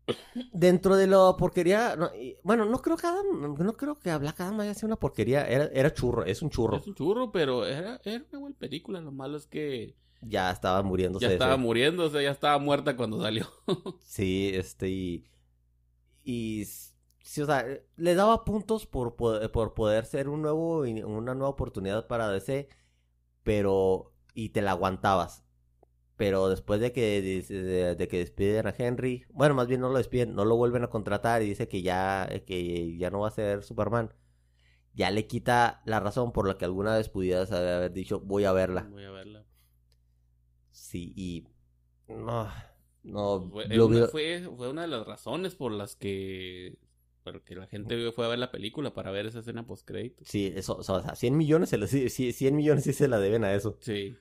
eh, 0.07 0.15
dentro 0.53 0.95
de 0.95 1.07
lo 1.07 1.35
porquería, 1.37 1.95
no, 1.95 2.13
y- 2.15 2.37
bueno, 2.43 2.65
no 2.65 2.81
creo 2.81 2.97
que 2.97 3.07
Adam, 3.07 3.55
no 3.57 3.73
creo 3.77 3.99
que 3.99 4.15
Black 4.17 4.39
Adam 4.41 4.59
haya 4.59 4.73
sido 4.73 4.87
una 4.87 4.95
porquería, 4.95 5.47
era, 5.47 5.65
era 5.73 5.93
churro, 5.93 6.25
es 6.25 6.41
un 6.41 6.49
churro. 6.49 6.77
Es 6.77 6.87
un 6.87 6.95
churro, 6.95 7.31
pero 7.31 7.65
era, 7.65 7.99
era 8.03 8.23
una 8.31 8.39
buena 8.39 8.55
película. 8.57 9.01
Lo 9.01 9.11
malo 9.11 9.37
es 9.37 9.45
que 9.47 9.95
Ya 10.21 10.49
estaba 10.51 10.81
muriéndose. 10.81 11.25
ya 11.27 11.31
estaba 11.33 11.53
ese- 11.53 11.61
muriéndose, 11.61 12.23
ya 12.23 12.31
estaba 12.31 12.57
muerta 12.57 12.95
cuando 12.95 13.21
salió. 13.21 13.47
Sí, 14.01 14.51
este, 14.53 14.89
y, 14.89 15.25
y 16.23 16.65
sí, 17.21 17.41
o 17.41 17.45
sea, 17.45 17.65
le 17.95 18.15
daba 18.15 18.43
puntos 18.45 18.85
por, 18.87 19.15
po- 19.15 19.39
por 19.51 19.73
poder 19.75 20.05
ser 20.05 20.29
un 20.29 20.41
nuevo, 20.41 20.79
una 20.81 21.33
nueva 21.35 21.49
oportunidad 21.49 22.07
para 22.07 22.29
DC, 22.29 22.69
pero, 23.43 24.13
y 24.33 24.49
te 24.49 24.61
la 24.61 24.71
aguantabas. 24.71 25.43
Pero 26.17 26.49
después 26.49 26.81
de 26.81 26.93
que, 26.93 27.21
de, 27.49 27.95
de 27.95 28.07
que 28.07 28.19
despiden 28.19 28.67
a 28.67 28.75
Henry, 28.77 29.25
bueno, 29.31 29.55
más 29.55 29.67
bien 29.67 29.81
no 29.81 29.89
lo 29.89 29.97
despiden, 29.97 30.35
no 30.35 30.45
lo 30.45 30.55
vuelven 30.57 30.83
a 30.83 30.89
contratar 30.89 31.41
y 31.43 31.47
dice 31.49 31.67
que 31.69 31.81
ya, 31.81 32.29
que 32.47 32.97
ya 32.97 33.09
no 33.11 33.21
va 33.21 33.29
a 33.29 33.31
ser 33.31 33.63
Superman, 33.63 34.13
ya 34.95 35.11
le 35.11 35.27
quita 35.27 35.81
la 35.85 35.99
razón 35.99 36.31
por 36.33 36.47
la 36.47 36.57
que 36.57 36.65
alguna 36.65 36.95
vez 36.97 37.09
pudieras 37.09 37.51
haber 37.51 37.93
dicho, 37.93 38.19
voy 38.21 38.45
a 38.45 38.51
verla. 38.53 38.89
Voy 38.89 39.03
a 39.05 39.11
verla. 39.11 39.45
Sí, 40.71 41.13
y... 41.15 41.47
No, 42.07 42.49
no, 43.03 43.51
Fue, 43.51 43.67
lo 43.69 43.87
una, 43.87 44.01
veo- 44.01 44.09
fue, 44.11 44.47
fue 44.55 44.69
una 44.69 44.83
de 44.83 44.87
las 44.89 45.05
razones 45.07 45.55
por 45.55 45.71
las 45.71 45.95
que, 45.95 46.77
que 47.43 47.55
la 47.55 47.67
gente 47.67 48.11
fue 48.11 48.25
a 48.25 48.29
ver 48.29 48.39
la 48.39 48.51
película 48.51 48.93
para 48.93 49.11
ver 49.11 49.25
esa 49.25 49.39
escena 49.39 49.65
post 49.65 49.85
crédito. 49.85 50.23
Sí, 50.25 50.51
eso, 50.55 50.77
o 50.77 50.83
sea, 50.83 51.15
100 51.15 51.37
millones, 51.37 51.69
se 51.69 51.77
le, 51.77 51.87
sí, 51.87 52.09
sí, 52.09 52.33
100 52.33 52.55
millones 52.55 52.83
sí 52.83 52.93
se 52.93 53.07
la 53.07 53.19
deben 53.19 53.43
a 53.43 53.53
eso. 53.53 53.77
Sí. 53.81 54.15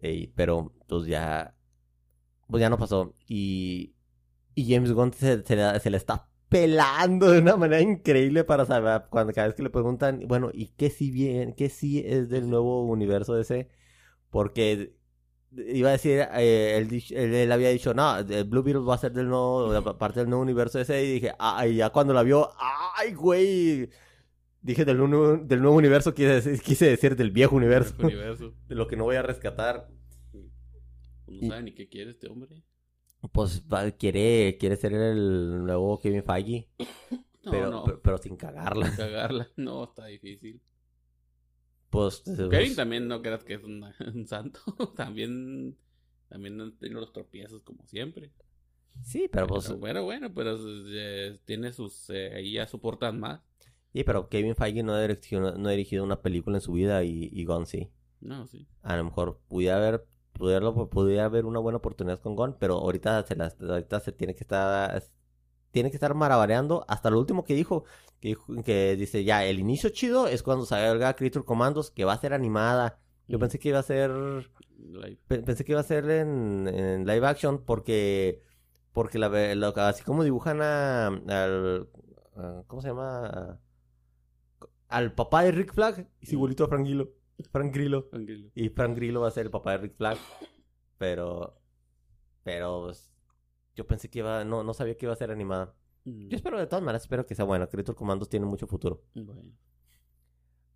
Ey, 0.00 0.28
pero, 0.34 0.74
pues 0.86 1.06
ya, 1.06 1.56
pues 2.48 2.60
ya 2.60 2.70
no 2.70 2.78
pasó. 2.78 3.14
Y, 3.26 3.94
y 4.54 4.72
James 4.72 4.92
Gunn 4.92 5.12
se, 5.12 5.42
se, 5.42 5.56
la, 5.56 5.78
se 5.80 5.90
la 5.90 5.96
está 5.96 6.28
pelando 6.48 7.30
de 7.30 7.40
una 7.40 7.56
manera 7.56 7.82
increíble 7.82 8.44
para 8.44 8.64
saber, 8.64 9.06
cuando 9.10 9.32
cada 9.32 9.48
vez 9.48 9.56
que 9.56 9.62
le 9.62 9.70
preguntan, 9.70 10.20
bueno, 10.28 10.50
¿y 10.52 10.68
qué 10.68 10.90
sí 10.90 11.10
bien, 11.10 11.52
qué 11.54 11.68
sí 11.68 12.02
es 12.06 12.28
del 12.28 12.48
nuevo 12.48 12.84
universo 12.84 13.34
DC? 13.34 13.68
Porque 14.30 14.94
iba 15.68 15.88
a 15.90 15.92
decir, 15.92 16.20
eh, 16.34 16.76
él, 16.78 17.02
él, 17.10 17.34
él 17.34 17.52
había 17.52 17.70
dicho, 17.70 17.94
no, 17.94 18.18
el 18.18 18.44
Blue 18.44 18.62
Beetle 18.62 18.82
va 18.82 18.94
a 18.94 18.98
ser 18.98 19.12
del 19.12 19.28
nuevo, 19.28 19.96
parte 19.98 20.20
del 20.20 20.28
nuevo 20.28 20.42
universo 20.42 20.78
DC, 20.78 21.04
y 21.04 21.12
dije, 21.14 21.32
ay, 21.38 21.76
ya 21.76 21.90
cuando 21.90 22.12
la 22.14 22.22
vio, 22.22 22.50
ay, 22.96 23.12
güey. 23.14 23.88
Dije 24.62 24.84
del, 24.86 24.96
nuevo- 24.96 25.36
del 25.36 25.60
nuevo 25.60 25.76
universo, 25.76 26.14
quise 26.14 26.40
decir, 26.40 26.60
quise 26.62 26.86
decir 26.86 27.16
del 27.16 27.30
viejo 27.30 27.54
universo. 27.54 27.94
Universo. 27.98 28.54
de 28.68 28.74
lo 28.74 28.86
que 28.86 28.96
no 28.96 29.04
voy 29.04 29.16
a 29.16 29.22
rescatar. 29.22 29.88
No 30.32 30.40
Y- 31.26 31.48
sabe 31.48 31.62
ni 31.64 31.72
qué 31.74 31.88
quiere 31.88 32.12
este 32.12 32.28
hombre. 32.28 32.62
Pues 33.32 33.62
va- 33.70 33.90
quiere, 33.90 34.56
quiere 34.58 34.76
ser 34.76 34.92
el 34.94 35.64
nuevo 35.64 35.98
Kevin 35.98 36.22
Feige, 36.24 36.68
No, 37.44 37.50
pero, 37.50 37.70
no. 37.70 37.84
pero, 37.84 38.00
pero 38.00 38.18
sin 38.18 38.36
cagarla. 38.36 38.90
Cagarla. 38.96 39.48
No, 39.56 39.84
está 39.84 40.06
difícil. 40.06 40.62
Pues, 41.94 42.22
Kevin 42.48 42.48
pues, 42.50 42.76
también 42.76 43.08
no 43.08 43.22
creas 43.22 43.44
que 43.44 43.54
es 43.54 43.64
un 43.64 43.84
santo. 44.26 44.60
también, 44.96 45.78
también 46.28 46.76
tiene 46.78 46.94
los 46.96 47.12
tropiezos 47.12 47.62
como 47.62 47.86
siempre. 47.86 48.32
sí, 49.02 49.28
pero 49.30 49.46
pues, 49.46 49.66
Pero 49.68 49.78
bueno, 49.78 50.02
bueno, 50.04 50.32
pero 50.34 50.56
eh, 50.88 51.38
tiene 51.44 51.72
sus, 51.72 52.10
eh, 52.10 52.34
ahí 52.34 52.52
ya 52.54 52.66
soportan 52.66 53.20
más. 53.20 53.40
sí, 53.92 54.04
pero 54.04 54.28
Kevin 54.28 54.56
Feige 54.56 54.82
no 54.82 54.92
ha 54.94 55.00
dirigido, 55.02 55.56
no 55.56 55.68
ha 55.68 55.72
dirigido 55.72 56.04
una 56.04 56.20
película 56.22 56.56
en 56.58 56.60
su 56.60 56.72
vida 56.72 57.04
y, 57.04 57.28
y 57.32 57.44
Gunn 57.44 57.66
sí. 57.66 57.90
No, 58.20 58.46
sí. 58.46 58.66
A 58.82 58.96
lo 58.96 59.04
mejor 59.04 59.40
pudiera 59.48 59.76
haber, 59.76 60.06
pudiera, 60.32 60.72
pudiera 60.72 61.24
haber 61.26 61.44
una 61.46 61.60
buena 61.60 61.78
oportunidad 61.78 62.20
con 62.20 62.36
Gunn, 62.36 62.56
pero 62.58 62.74
ahorita 62.78 63.24
se 63.26 63.36
las, 63.36 63.60
ahorita 63.60 64.00
se 64.00 64.12
tiene 64.12 64.34
que 64.34 64.44
estar, 64.44 65.02
tiene 65.74 65.90
que 65.90 65.96
estar 65.96 66.14
marabareando 66.14 66.86
hasta 66.88 67.10
lo 67.10 67.18
último 67.18 67.44
que 67.44 67.54
dijo, 67.54 67.84
que, 68.20 68.36
que 68.64 68.96
dice 68.96 69.24
ya, 69.24 69.44
el 69.44 69.58
inicio 69.58 69.90
chido 69.90 70.26
es 70.28 70.42
cuando 70.42 70.64
salga 70.64 71.14
Creature 71.16 71.44
Commandos, 71.44 71.90
que 71.90 72.06
va 72.06 72.14
a 72.14 72.18
ser 72.18 72.32
animada. 72.32 72.98
Yo 73.28 73.36
Mm. 73.36 73.40
pensé 73.40 73.58
que 73.58 73.68
iba 73.70 73.80
a 73.80 73.82
ser 73.82 74.10
Live. 74.78 75.18
Pe- 75.26 75.42
Pensé 75.42 75.64
que 75.64 75.72
iba 75.72 75.80
a 75.80 75.84
ser 75.84 76.08
en, 76.10 76.68
en 76.68 77.06
live 77.06 77.26
action 77.26 77.62
porque 77.64 78.42
porque 78.92 79.18
la, 79.18 79.28
lo- 79.54 79.68
así 79.78 80.02
como 80.04 80.22
dibujan 80.24 80.60
a, 80.62 81.06
al 81.08 81.88
a- 82.36 82.62
¿cómo 82.66 82.80
se 82.82 82.88
llama? 82.88 83.58
Al 84.88 85.12
papá 85.14 85.42
de 85.42 85.52
Rick 85.52 85.72
Flag 85.74 86.08
es 86.20 86.32
igualito 86.32 86.64
a 86.64 86.68
Frank 86.68 86.84
Grillo. 86.86 87.08
Frank 87.50 87.74
Grillo. 87.74 88.08
Y 88.54 88.68
Frank 88.68 88.94
Grillo 88.96 89.20
va 89.22 89.28
a 89.28 89.32
ser 89.32 89.46
el 89.46 89.50
papá 89.50 89.72
de 89.72 89.78
Rick 89.78 89.96
Flag. 89.96 90.18
Pero 90.98 91.58
pero 92.44 92.82
pues, 92.84 93.10
yo 93.74 93.86
pensé 93.86 94.08
que 94.10 94.20
iba 94.20 94.44
no 94.44 94.62
no 94.64 94.74
sabía 94.74 94.96
que 94.96 95.06
iba 95.06 95.12
a 95.12 95.16
ser 95.16 95.30
animada. 95.30 95.74
Mm, 96.04 96.28
Yo 96.28 96.36
espero 96.36 96.58
de 96.58 96.66
todas 96.66 96.82
maneras 96.84 97.02
espero 97.02 97.24
que 97.26 97.34
sea 97.34 97.44
buena. 97.44 97.66
Creature 97.66 97.96
Commandos 97.96 98.28
tiene 98.28 98.46
mucho 98.46 98.66
futuro. 98.66 99.02
Bueno. 99.14 99.52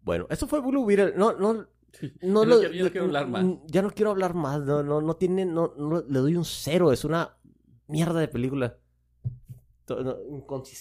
Bueno, 0.03 0.27
eso 0.31 0.47
fue 0.47 0.61
Blue 0.61 0.87
Beetle. 0.87 1.15
No, 1.17 1.33
no, 1.33 1.53
no, 1.55 1.67
Ya 2.03 2.19
no 2.23 2.45
lo- 2.45 2.63
no 2.63 2.91
quiero 2.91 3.05
hablar 3.07 3.29
más. 3.29 3.45
Ya 3.67 3.83
no 3.83 3.91
quiero 3.91 4.11
hablar 4.11 4.35
más. 4.35 4.61
No, 4.63 4.83
no, 4.83 5.01
no 5.03 5.17
tiene, 5.17 5.45
no, 5.45 5.75
no, 5.77 6.01
le 6.03 6.19
doy 6.19 6.37
un 6.37 6.45
cero. 6.45 6.93
Es 6.93 7.05
una 7.05 7.37
mierda 7.89 8.21
de 8.21 8.29
película. 8.29 8.79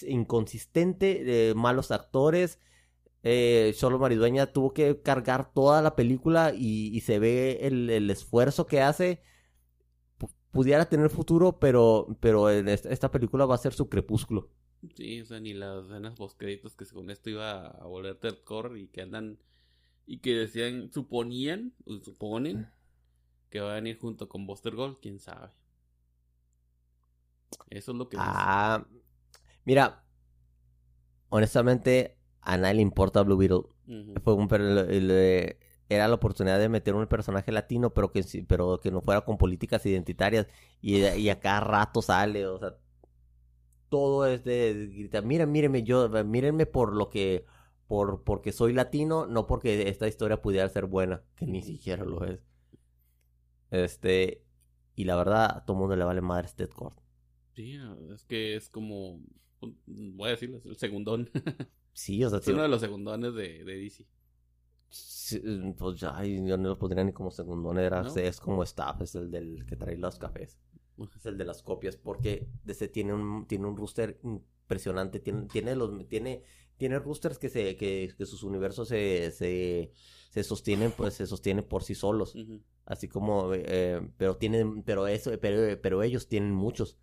Inconsistente, 0.07 1.49
eh, 1.49 1.53
malos 1.55 1.91
actores. 1.91 2.59
Eh, 3.23 3.73
Solo 3.75 3.99
Maridueña 3.99 4.47
tuvo 4.53 4.73
que 4.73 5.01
cargar 5.01 5.51
toda 5.53 5.81
la 5.81 5.95
película 5.95 6.53
y, 6.55 6.95
y 6.95 7.01
se 7.01 7.19
ve 7.19 7.59
el, 7.63 7.89
el 7.89 8.09
esfuerzo 8.09 8.67
que 8.67 8.81
hace. 8.81 9.21
Pu- 10.57 10.63
pudiera 10.63 10.85
tener 10.89 11.09
futuro, 11.09 11.59
pero, 11.59 12.07
pero 12.19 12.49
en 12.51 12.67
esta, 12.69 12.89
esta 12.89 13.11
película 13.11 13.45
va 13.45 13.55
a 13.55 13.59
ser 13.59 13.73
su 13.73 13.89
crepúsculo. 13.89 14.49
Sí, 14.95 15.21
o 15.21 15.25
sea, 15.25 15.39
ni 15.39 15.53
las 15.53 15.85
escenas 15.85 16.15
post 16.15 16.37
créditos 16.37 16.75
que 16.75 16.85
con 16.85 17.09
esto 17.09 17.29
iba 17.29 17.67
a 17.67 17.85
volver 17.85 18.17
hardcore 18.21 18.79
y 18.79 18.87
que 18.87 19.01
andan 19.01 19.39
y 20.05 20.19
que 20.19 20.35
decían, 20.35 20.91
suponían, 20.91 21.73
o 21.85 21.99
suponen 21.99 22.67
que 23.49 23.59
van 23.61 23.85
a 23.85 23.89
ir 23.89 23.99
junto 23.99 24.29
con 24.29 24.47
Buster 24.47 24.75
Gold, 24.75 24.97
quién 25.01 25.19
sabe. 25.19 25.49
Eso 27.69 27.91
es 27.91 27.97
lo 27.97 28.09
que 28.09 28.17
dice. 28.17 28.29
Ah, 28.29 28.85
mira, 29.65 30.03
honestamente, 31.29 32.17
a 32.41 32.57
nadie 32.57 32.75
le 32.75 32.81
importa 32.81 33.21
Blue 33.23 33.37
Beetle. 33.37 33.63
Fue 34.23 34.33
un 34.33 34.47
el- 34.53 34.77
el- 35.11 35.57
era 35.89 36.07
la 36.07 36.15
oportunidad 36.15 36.59
de 36.59 36.69
meter 36.69 36.95
un 36.95 37.07
personaje 37.07 37.51
latino, 37.51 37.93
pero 37.93 38.11
que 38.11 38.23
pero 38.47 38.79
que 38.79 38.91
no 38.91 39.01
fuera 39.01 39.21
con 39.21 39.37
políticas 39.37 39.85
identitarias 39.85 40.47
y, 40.81 40.97
y 41.05 41.29
a 41.29 41.39
cada 41.39 41.61
rato 41.61 42.01
sale, 42.01 42.45
o 42.47 42.59
sea, 42.59 42.75
todo 43.89 44.25
es 44.27 44.43
de, 44.43 44.73
de 44.73 44.87
gritar, 44.87 45.23
miren, 45.25 45.51
mírenme 45.51 45.83
yo, 45.83 46.09
mírenme 46.25 46.65
por 46.65 46.93
lo 46.95 47.09
que 47.09 47.45
por 47.87 48.23
porque 48.23 48.51
soy 48.51 48.73
latino, 48.73 49.25
no 49.27 49.47
porque 49.47 49.89
esta 49.89 50.07
historia 50.07 50.41
pudiera 50.41 50.67
ser 50.69 50.85
buena, 50.87 51.23
que 51.35 51.45
ni 51.47 51.61
siquiera 51.63 52.03
lo 52.05 52.25
es. 52.25 52.39
Este, 53.71 54.43
y 54.95 55.05
la 55.05 55.15
verdad, 55.15 55.45
a 55.57 55.65
todo 55.65 55.77
mundo 55.77 55.95
le 55.95 56.03
vale 56.05 56.21
madre 56.21 56.47
este 56.47 56.67
Court. 56.67 56.97
Sí, 57.55 57.77
es 58.13 58.23
que 58.25 58.55
es 58.55 58.69
como, 58.69 59.19
voy 59.85 60.27
a 60.27 60.31
decirlo, 60.31 60.61
el 60.65 60.77
segundón. 60.77 61.29
Sí, 61.93 62.23
o 62.23 62.29
sea, 62.29 62.39
es 62.43 62.45
sí, 62.45 62.51
uno 62.51 62.61
de 62.63 62.67
los 62.69 62.81
segundones 62.81 63.33
de, 63.33 63.63
de 63.63 63.77
DC. 63.77 64.05
Sí, 64.89 65.41
pues 65.77 65.99
ya, 65.99 66.23
yo 66.23 66.57
no 66.57 66.69
lo 66.69 66.79
pondría 66.79 67.03
ni 67.03 67.11
como 67.11 67.29
segundón, 67.31 67.77
era, 67.77 68.01
¿No? 68.03 68.15
es 68.15 68.39
como 68.39 68.63
staff, 68.63 69.01
es 69.01 69.15
el 69.15 69.29
del 69.29 69.65
que 69.65 69.75
trae 69.75 69.97
los 69.97 70.17
cafés, 70.17 70.57
es 71.15 71.25
el 71.25 71.37
de 71.37 71.45
las 71.45 71.61
copias, 71.61 71.97
porque 71.97 72.47
DC 72.63 72.87
tiene 72.87 73.13
un, 73.13 73.45
tiene 73.47 73.67
un 73.67 73.75
rooster 73.75 74.19
impresionante, 74.23 75.19
tiene, 75.19 75.47
tiene 75.47 75.75
los, 75.75 76.07
tiene, 76.07 76.43
tiene 76.77 76.99
roosters 76.99 77.37
que 77.37 77.49
se, 77.49 77.75
que, 77.75 78.13
que 78.17 78.25
sus 78.25 78.43
universos 78.43 78.87
se, 78.87 79.31
se, 79.31 79.91
se 80.29 80.43
sostienen, 80.43 80.91
pues 80.91 81.15
se 81.15 81.27
sostienen 81.27 81.65
por 81.65 81.83
sí 81.83 81.93
solos, 81.93 82.33
así 82.85 83.09
como, 83.09 83.51
eh, 83.53 84.09
pero 84.17 84.37
tienen, 84.37 84.83
pero 84.83 85.07
eso, 85.07 85.31
pero, 85.41 85.79
pero 85.81 86.03
ellos 86.03 86.27
tienen 86.29 86.53
muchos. 86.53 86.97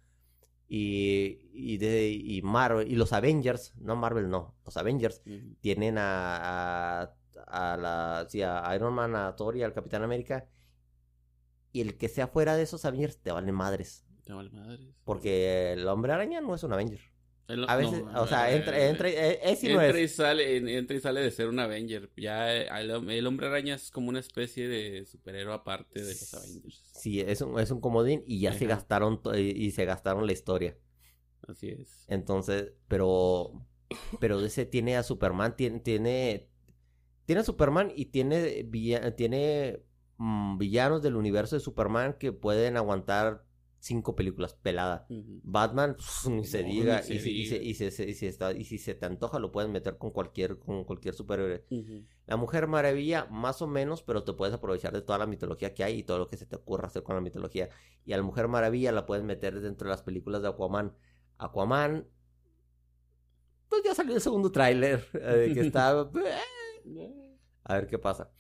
Y, 0.66 1.51
y, 1.53 1.77
de, 1.77 2.11
y 2.11 2.40
Marvel, 2.40 2.90
y 2.90 2.97
los 2.97 3.12
Avengers, 3.12 3.75
no 3.77 3.97
Marvel, 3.97 4.31
no, 4.31 4.55
los 4.64 4.77
Avengers 4.79 5.23
tienen 5.61 5.99
a, 5.99 7.03
a, 7.03 7.14
a 7.46 7.76
la 7.76 8.26
sí, 8.28 8.42
a 8.42 8.62
Iron 8.74 8.94
Man, 8.94 9.14
a 9.16 9.35
Thor 9.37 9.57
y 9.57 9.62
al 9.62 9.72
Capitán 9.72 10.02
América. 10.02 10.48
Y 11.72 11.80
el 11.80 11.96
que 11.96 12.09
sea 12.09 12.28
fuera 12.28 12.57
de 12.57 12.62
esos 12.62 12.85
Avengers 12.85 13.18
te 13.18 13.33
valen 13.33 13.54
madres. 13.54 14.04
Te 14.24 14.33
vale 14.33 14.50
madres. 14.50 14.94
Porque 15.04 15.72
el 15.72 15.87
hombre 15.88 16.12
araña 16.12 16.40
no 16.40 16.54
es 16.54 16.62
un 16.62 16.72
Avenger. 16.72 17.00
El- 17.46 17.68
A 17.68 17.76
veces, 17.76 18.02
no, 18.02 18.22
o 18.22 18.26
sea, 18.26 18.50
eh, 18.50 18.57
entra, 18.57 18.88
entra, 18.88 19.09
eh, 19.11 19.38
es 19.42 19.62
y 19.64 19.68
no 19.68 19.83
entra 19.83 19.98
es. 20.00 20.12
y 20.12 20.14
sale, 20.14 20.57
en- 20.57 20.68
entra 20.68 20.96
y 20.96 21.00
sale 21.00 21.20
de 21.20 21.30
ser 21.30 21.48
un 21.48 21.59
Avenger. 21.59 22.11
Ya 22.16 22.57
eh, 22.57 22.68
el, 22.80 23.11
el 23.11 23.26
hombre 23.26 23.48
araña 23.48 23.74
es 23.74 23.90
como 23.90 24.09
una 24.09 24.20
especie 24.20 24.66
de 24.66 25.04
superhéroe 25.04 25.52
aparte 25.52 26.00
de 26.00 26.07
los 26.14 26.33
Avengers. 26.35 26.83
Sí, 26.94 27.20
es 27.20 27.42
un, 27.42 27.61
es 27.61 27.70
un 27.70 27.80
comodín 27.83 28.22
y 28.26 28.40
ya 28.40 28.54
se 28.54 28.64
gastaron 28.66 29.20
y 29.37 29.70
se 29.72 29.85
gastaron 29.85 30.26
la 30.26 30.33
historia. 30.33 30.78
Así 31.46 31.68
es. 31.68 32.07
Entonces, 32.09 32.72
pero 32.88 33.52
pero 34.20 34.40
ese 34.40 34.64
tiene 34.64 34.96
a 34.96 35.02
Superman, 35.02 35.54
tiene 35.54 35.80
tiene 35.80 36.48
tiene 37.27 37.41
a 37.41 37.45
Superman 37.45 37.93
y 37.95 38.07
tiene 38.07 38.63
villa- 38.65 39.15
tiene 39.17 39.83
mm, 40.19 40.59
villanos 40.59 41.03
del 41.03 41.17
universo 41.17 41.57
de 41.57 41.61
Superman 41.61 42.17
que 42.19 42.33
pueden 42.33 42.77
aguantar 42.77 43.45
cinco 43.79 44.15
películas 44.17 44.55
pelada. 44.55 45.07
Batman, 45.43 45.97
ni 46.31 46.45
se 46.45 46.63
No, 46.63 46.69
diga. 46.71 46.97
ni 47.01 47.03
se 47.03 47.15
y, 47.31 47.45
si, 47.47 47.57
y, 47.57 48.15
si 48.15 48.27
está- 48.27 48.53
y 48.53 48.65
si 48.65 48.79
se 48.79 48.95
te 48.95 49.05
antoja, 49.05 49.39
lo 49.39 49.53
pueden 49.53 49.73
meter 49.73 49.99
con 49.99 50.11
cualquier, 50.11 50.59
con 50.59 50.85
cualquier 50.85 51.13
superhéroe. 51.15 51.65
La 52.27 52.37
Mujer 52.39 52.67
Maravilla, 52.67 53.27
más 53.31 53.61
o 53.61 53.67
menos, 53.67 54.03
pero 54.03 54.25
te 54.25 54.33
puedes 54.33 54.55
aprovechar 54.55 54.95
de 54.95 55.03
toda 55.03 55.19
la 55.19 55.27
mitología 55.27 55.75
que 55.75 55.85
hay 55.85 55.99
y 55.99 56.03
todo 56.03 56.19
lo 56.19 56.29
que 56.29 56.39
se 56.39 56.47
te 56.47 56.57
ocurra 56.57 56.87
hacer 56.87 57.03
con 57.03 57.15
la 57.15 57.21
mitología. 57.21 57.69
Y 58.07 58.15
a 58.15 58.17
la 58.17 58.23
Mujer 58.23 58.49
Maravilla 58.49 58.91
la 58.93 59.05
puedes 59.05 59.23
meter 59.25 59.61
dentro 59.61 59.87
de 59.89 59.91
las 59.91 60.03
películas 60.03 60.41
de 60.41 60.49
Aquaman. 60.49 60.95
Aquaman, 61.37 62.07
pues 63.69 63.83
ya 63.85 63.95
salió 63.95 64.15
el 64.15 64.21
segundo 64.23 64.51
tráiler, 64.51 65.07
eh, 65.15 65.51
que 65.53 65.61
está... 65.67 66.09
a 67.64 67.74
ver 67.74 67.87
qué 67.87 67.98
pasa. 67.98 68.31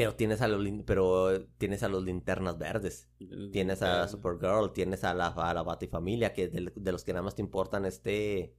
Pero 0.00 0.16
tienes 0.16 0.40
a 0.40 0.48
los, 0.48 0.66
pero 0.86 1.46
tienes 1.58 1.82
a 1.82 1.88
los 1.88 2.02
linternas 2.02 2.56
verdes. 2.56 3.10
Tienes 3.52 3.82
a 3.82 4.08
Supergirl, 4.08 4.72
tienes 4.72 5.04
a 5.04 5.12
la, 5.12 5.26
a 5.26 5.52
la 5.52 5.62
Batifamilia, 5.62 6.32
que 6.32 6.48
de, 6.48 6.72
de 6.74 6.92
los 6.92 7.04
que 7.04 7.12
nada 7.12 7.22
más 7.22 7.34
te 7.34 7.42
importan 7.42 7.84
este... 7.84 8.56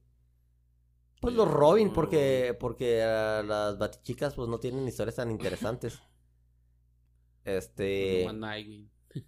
Pues 1.20 1.34
los 1.34 1.50
Robin, 1.50 1.92
porque, 1.92 2.56
porque 2.60 3.02
ah, 3.02 3.42
las 3.44 3.76
Batichicas 3.76 4.34
pues 4.34 4.48
no 4.48 4.60
tienen 4.60 4.86
historias 4.86 5.16
tan 5.16 5.32
interesantes. 5.32 6.00
Este... 7.44 8.20
Nomás 8.20 8.36
Nightwing. 8.36 8.90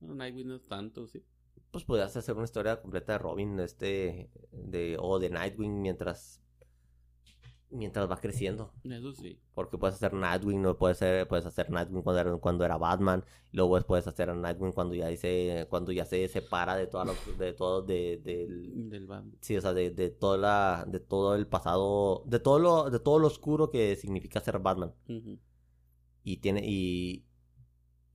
No, 0.00 0.14
Nightwing 0.14 0.46
no 0.46 0.54
es 0.54 0.66
tanto, 0.68 1.08
sí. 1.08 1.24
Pues 1.72 1.82
podrías 1.82 2.16
hacer 2.16 2.36
una 2.36 2.44
historia 2.44 2.80
completa 2.80 3.14
de 3.14 3.18
Robin, 3.18 3.58
este... 3.58 4.30
De, 4.52 4.96
o 5.00 5.18
de 5.18 5.30
Nightwing 5.30 5.82
mientras... 5.82 6.40
Mientras 7.76 8.08
va 8.08 8.16
creciendo. 8.20 8.72
Eso 8.84 9.12
sí. 9.14 9.36
Porque 9.52 9.76
puedes 9.78 9.96
hacer 9.96 10.12
Nightwing, 10.14 10.62
no 10.62 10.78
puedes 10.78 10.96
hacer, 10.98 11.26
puedes 11.26 11.44
hacer 11.44 11.70
Nightwing 11.70 12.02
cuando 12.02 12.20
era, 12.20 12.36
cuando 12.36 12.64
era 12.64 12.76
Batman, 12.76 13.24
luego 13.50 13.80
puedes 13.82 14.06
hacer 14.06 14.30
a 14.30 14.34
Nightwing 14.36 14.70
cuando 14.72 14.94
ya 14.94 15.08
dice, 15.08 15.66
cuando 15.68 15.90
ya 15.90 16.04
se 16.04 16.28
separa 16.28 16.76
de 16.76 16.86
toda 16.86 17.04
los- 17.06 17.38
de 17.38 17.52
todo, 17.52 17.82
de, 17.82 18.18
del, 18.22 18.88
Del 18.88 19.06
Batman. 19.06 19.36
sí, 19.40 19.56
o 19.56 19.60
sea, 19.60 19.74
de, 19.74 19.90
de 19.90 20.10
toda 20.10 20.38
la, 20.38 20.84
de 20.86 21.00
todo 21.00 21.34
el 21.34 21.48
pasado, 21.48 22.22
de 22.26 22.38
todo 22.38 22.60
lo, 22.60 22.90
de 22.90 23.00
todo 23.00 23.18
lo 23.18 23.26
oscuro 23.26 23.70
que 23.70 23.96
significa 23.96 24.38
ser 24.40 24.60
Batman. 24.60 24.94
Ujú. 25.08 25.38
Y 26.22 26.36
tiene, 26.36 26.62
y, 26.64 27.24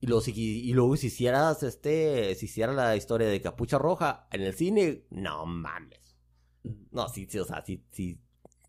y 0.00 0.06
luego 0.06 0.22
si, 0.22 0.32
y 0.32 0.72
luego 0.72 0.96
si 0.96 1.08
hicieras 1.08 1.62
este, 1.62 2.34
si 2.34 2.46
hicieras 2.46 2.74
la 2.74 2.96
historia 2.96 3.28
de 3.28 3.40
Capucha 3.42 3.76
Roja 3.78 4.26
en 4.32 4.40
el 4.40 4.54
cine, 4.54 5.04
no 5.10 5.44
mames. 5.44 6.16
No, 6.92 7.08
sí, 7.10 7.26
sí, 7.28 7.38
o 7.38 7.44
sea, 7.44 7.62
sí, 7.64 7.84
sí, 7.90 8.18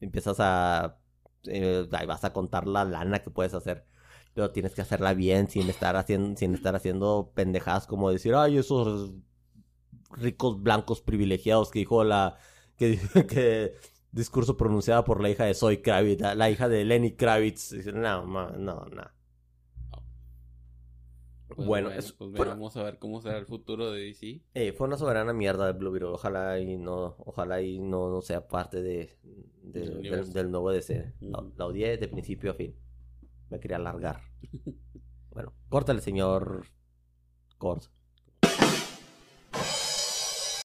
empiezas 0.02 0.38
a, 0.40 0.98
eh, 1.46 1.88
vas 2.08 2.24
a 2.24 2.34
contar 2.34 2.68
la 2.68 2.84
lana 2.86 3.20
que 3.20 3.30
puedes 3.30 3.54
hacer, 3.54 3.86
pero 4.34 4.52
tienes 4.52 4.74
que 4.74 4.82
hacerla 4.82 5.14
bien, 5.14 5.50
sin 5.50 5.70
estar 5.70 5.96
haciendo, 5.96 6.38
sin 6.38 6.54
estar 6.56 6.76
haciendo 6.76 7.32
pendejadas 7.36 7.88
como 7.88 8.12
decir, 8.12 8.36
ay, 8.36 8.58
esos 8.58 9.12
ricos 10.12 10.62
blancos 10.62 11.02
privilegiados 11.02 11.72
que 11.72 11.80
dijo 11.80 12.04
la, 12.04 12.38
que, 12.78 13.00
que 13.30 13.76
discurso 14.12 14.58
pronunciada 14.58 15.04
por 15.04 15.22
la 15.22 15.30
hija 15.30 15.46
de 15.46 15.54
Zoe 15.54 15.82
Kravitz, 15.82 16.22
la, 16.22 16.50
hija 16.50 16.68
de 16.68 16.86
Lenny 16.86 17.16
Kravitz, 17.16 17.74
no, 17.94 18.26
no, 18.26 18.50
no. 18.52 19.21
Pues 21.56 21.68
Bueno, 21.68 21.88
bueno, 21.90 22.00
es- 22.00 22.12
pues 22.14 22.32
bueno. 22.32 22.46
vamos 22.52 22.78
a 22.78 22.84
ver 22.84 22.98
cómo 23.00 23.22
será 23.22 23.38
el 23.38 23.46
futuro 23.46 23.92
de 23.92 24.02
DC. 24.04 24.42
Eh, 24.54 24.72
fue 24.74 24.88
una 24.88 24.98
soberana 24.98 25.34
mierda 25.34 25.66
de 25.68 25.74
Blue 25.74 25.92
Beetle. 25.92 26.10
Ojalá 26.10 26.60
y 26.60 26.78
no, 26.78 27.16
ojalá 27.20 27.62
y 27.62 27.80
no, 27.80 28.10
no 28.10 28.22
sea 28.22 28.48
parte 28.48 28.82
de, 28.82 29.18
de- 29.64 30.24
Del 30.34 30.50
nuevo 30.52 30.72
DC. 30.72 31.14
La, 31.22 31.66
odié 31.66 31.98
de 31.98 32.08
principio 32.08 32.52
a 32.52 32.54
fin. 32.54 32.76
Me 33.50 33.60
quería 33.60 33.78
alargar. 33.78 34.22
Bueno, 35.34 35.54
córtale, 35.70 36.02
señor 36.02 36.66
Cord. 37.58 37.84